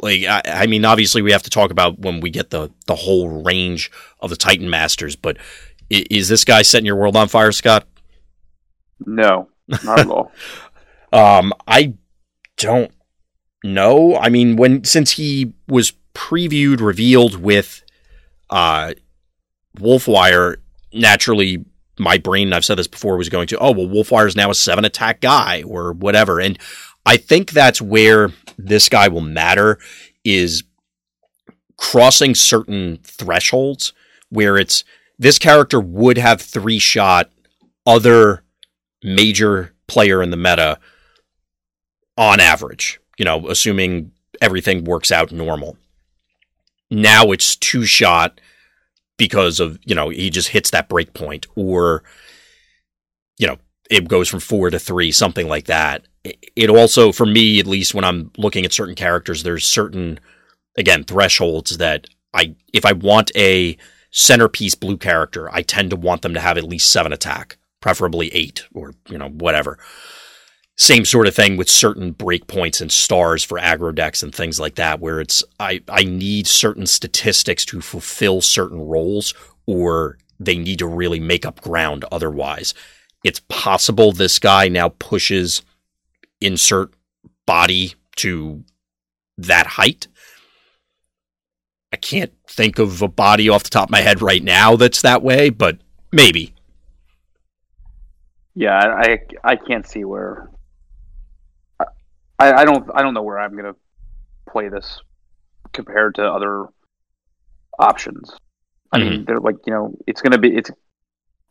[0.00, 2.94] Like, I, I, mean, obviously, we have to talk about when we get the the
[2.94, 3.90] whole range
[4.20, 5.16] of the Titan Masters.
[5.16, 5.36] But
[5.90, 7.86] is, is this guy setting your world on fire, Scott?
[9.04, 9.48] No,
[9.84, 10.32] not at all.
[11.12, 11.94] um, I
[12.56, 12.90] don't
[13.62, 14.16] know.
[14.16, 17.82] I mean, when since he was previewed, revealed with
[18.50, 18.94] uh,
[19.78, 20.56] Wolfwire,
[20.92, 21.64] naturally
[21.98, 24.54] my brain, I've said this before, was going to, oh, well, Wolfwire is now a
[24.54, 26.40] seven attack guy or whatever.
[26.40, 26.58] And
[27.04, 29.78] I think that's where this guy will matter
[30.24, 30.64] is
[31.76, 33.92] crossing certain thresholds
[34.30, 34.84] where it's
[35.18, 37.30] this character would have three shot
[37.86, 38.42] other
[39.02, 40.78] major player in the meta
[42.18, 45.76] on average, you know, assuming everything works out normal.
[46.90, 48.40] Now it's two shot
[49.16, 52.02] because of you know he just hits that break point or
[53.38, 53.56] you know
[53.90, 56.06] it goes from four to three something like that.
[56.24, 60.18] It also for me at least when i'm looking at certain characters there's certain
[60.76, 63.76] again thresholds that i if i want a
[64.10, 68.28] centerpiece blue character i tend to want them to have at least seven attack preferably
[68.34, 69.78] eight or you know whatever
[70.76, 74.74] same sort of thing with certain breakpoints and stars for aggro decks and things like
[74.74, 79.32] that, where it's I, I need certain statistics to fulfill certain roles,
[79.66, 82.74] or they need to really make up ground otherwise.
[83.24, 85.62] It's possible this guy now pushes
[86.40, 86.92] insert
[87.46, 88.62] body to
[89.38, 90.08] that height.
[91.92, 95.00] I can't think of a body off the top of my head right now that's
[95.02, 95.78] that way, but
[96.12, 96.52] maybe.
[98.54, 100.50] Yeah, I I can't see where
[102.38, 103.76] I, I don't I don't know where I'm gonna
[104.48, 105.00] play this
[105.72, 106.66] compared to other
[107.78, 108.32] options.
[108.92, 109.08] I mm-hmm.
[109.08, 110.70] mean, they're like you know, it's gonna be it's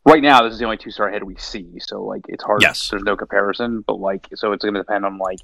[0.04, 0.42] right now.
[0.42, 2.62] This is the only two star head we see, so like it's hard.
[2.62, 5.40] Yes, there's no comparison, but like so it's gonna depend on like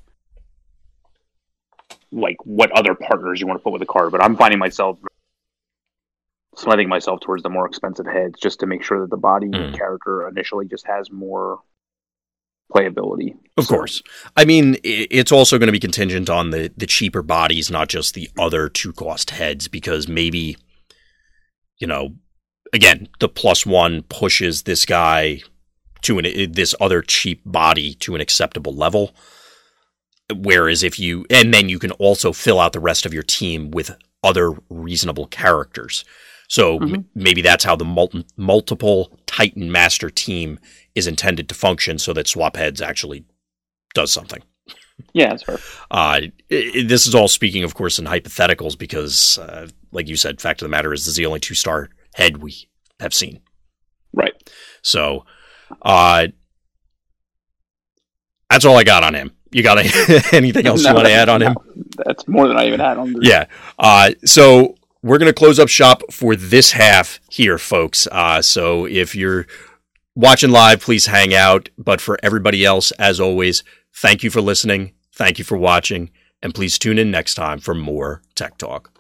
[2.11, 4.13] like what other partners you want to put with the card.
[4.13, 4.99] But I'm finding myself
[6.55, 9.75] sliding myself towards the more expensive heads just to make sure that the body mm.
[9.75, 11.61] character initially just has more
[12.75, 13.37] playability.
[13.57, 13.75] Of so.
[13.75, 14.03] course.
[14.37, 18.15] I mean, it's also going to be contingent on the, the cheaper bodies, not just
[18.15, 20.57] the other two cost heads, because maybe,
[21.79, 22.15] you know,
[22.73, 25.43] again, the plus one pushes this guy
[26.03, 29.15] to an, this other cheap body to an acceptable level.
[30.35, 33.71] Whereas if you, and then you can also fill out the rest of your team
[33.71, 33.95] with
[34.25, 36.05] other reasonable characters.
[36.49, 36.95] So mm-hmm.
[36.95, 40.59] m- maybe that's how the mul- multiple Titan Master team
[40.95, 43.25] is intended to function so that swap heads actually
[43.95, 44.43] does something.
[45.13, 45.59] Yeah, that's fair.
[45.91, 50.41] Uh, it, this is all speaking, of course, in hypotheticals because, uh, like you said,
[50.41, 52.69] fact of the matter is, this is the only two star head we
[53.01, 53.41] have seen.
[54.13, 54.33] Right.
[54.83, 55.25] So,
[55.83, 56.29] uh,
[58.51, 59.33] that's all I got on him.
[59.51, 59.79] You got
[60.33, 61.57] anything else no, you want to add on no, him?
[62.05, 63.15] That's more than I even had on.
[63.21, 63.47] Yeah.
[63.79, 68.07] Uh, so we're going to close up shop for this half here, folks.
[68.11, 69.47] Uh, so if you're
[70.15, 71.69] watching live, please hang out.
[71.79, 73.63] But for everybody else, as always,
[73.95, 74.93] thank you for listening.
[75.15, 76.11] Thank you for watching.
[76.43, 78.92] And please tune in next time for more Tech Talk.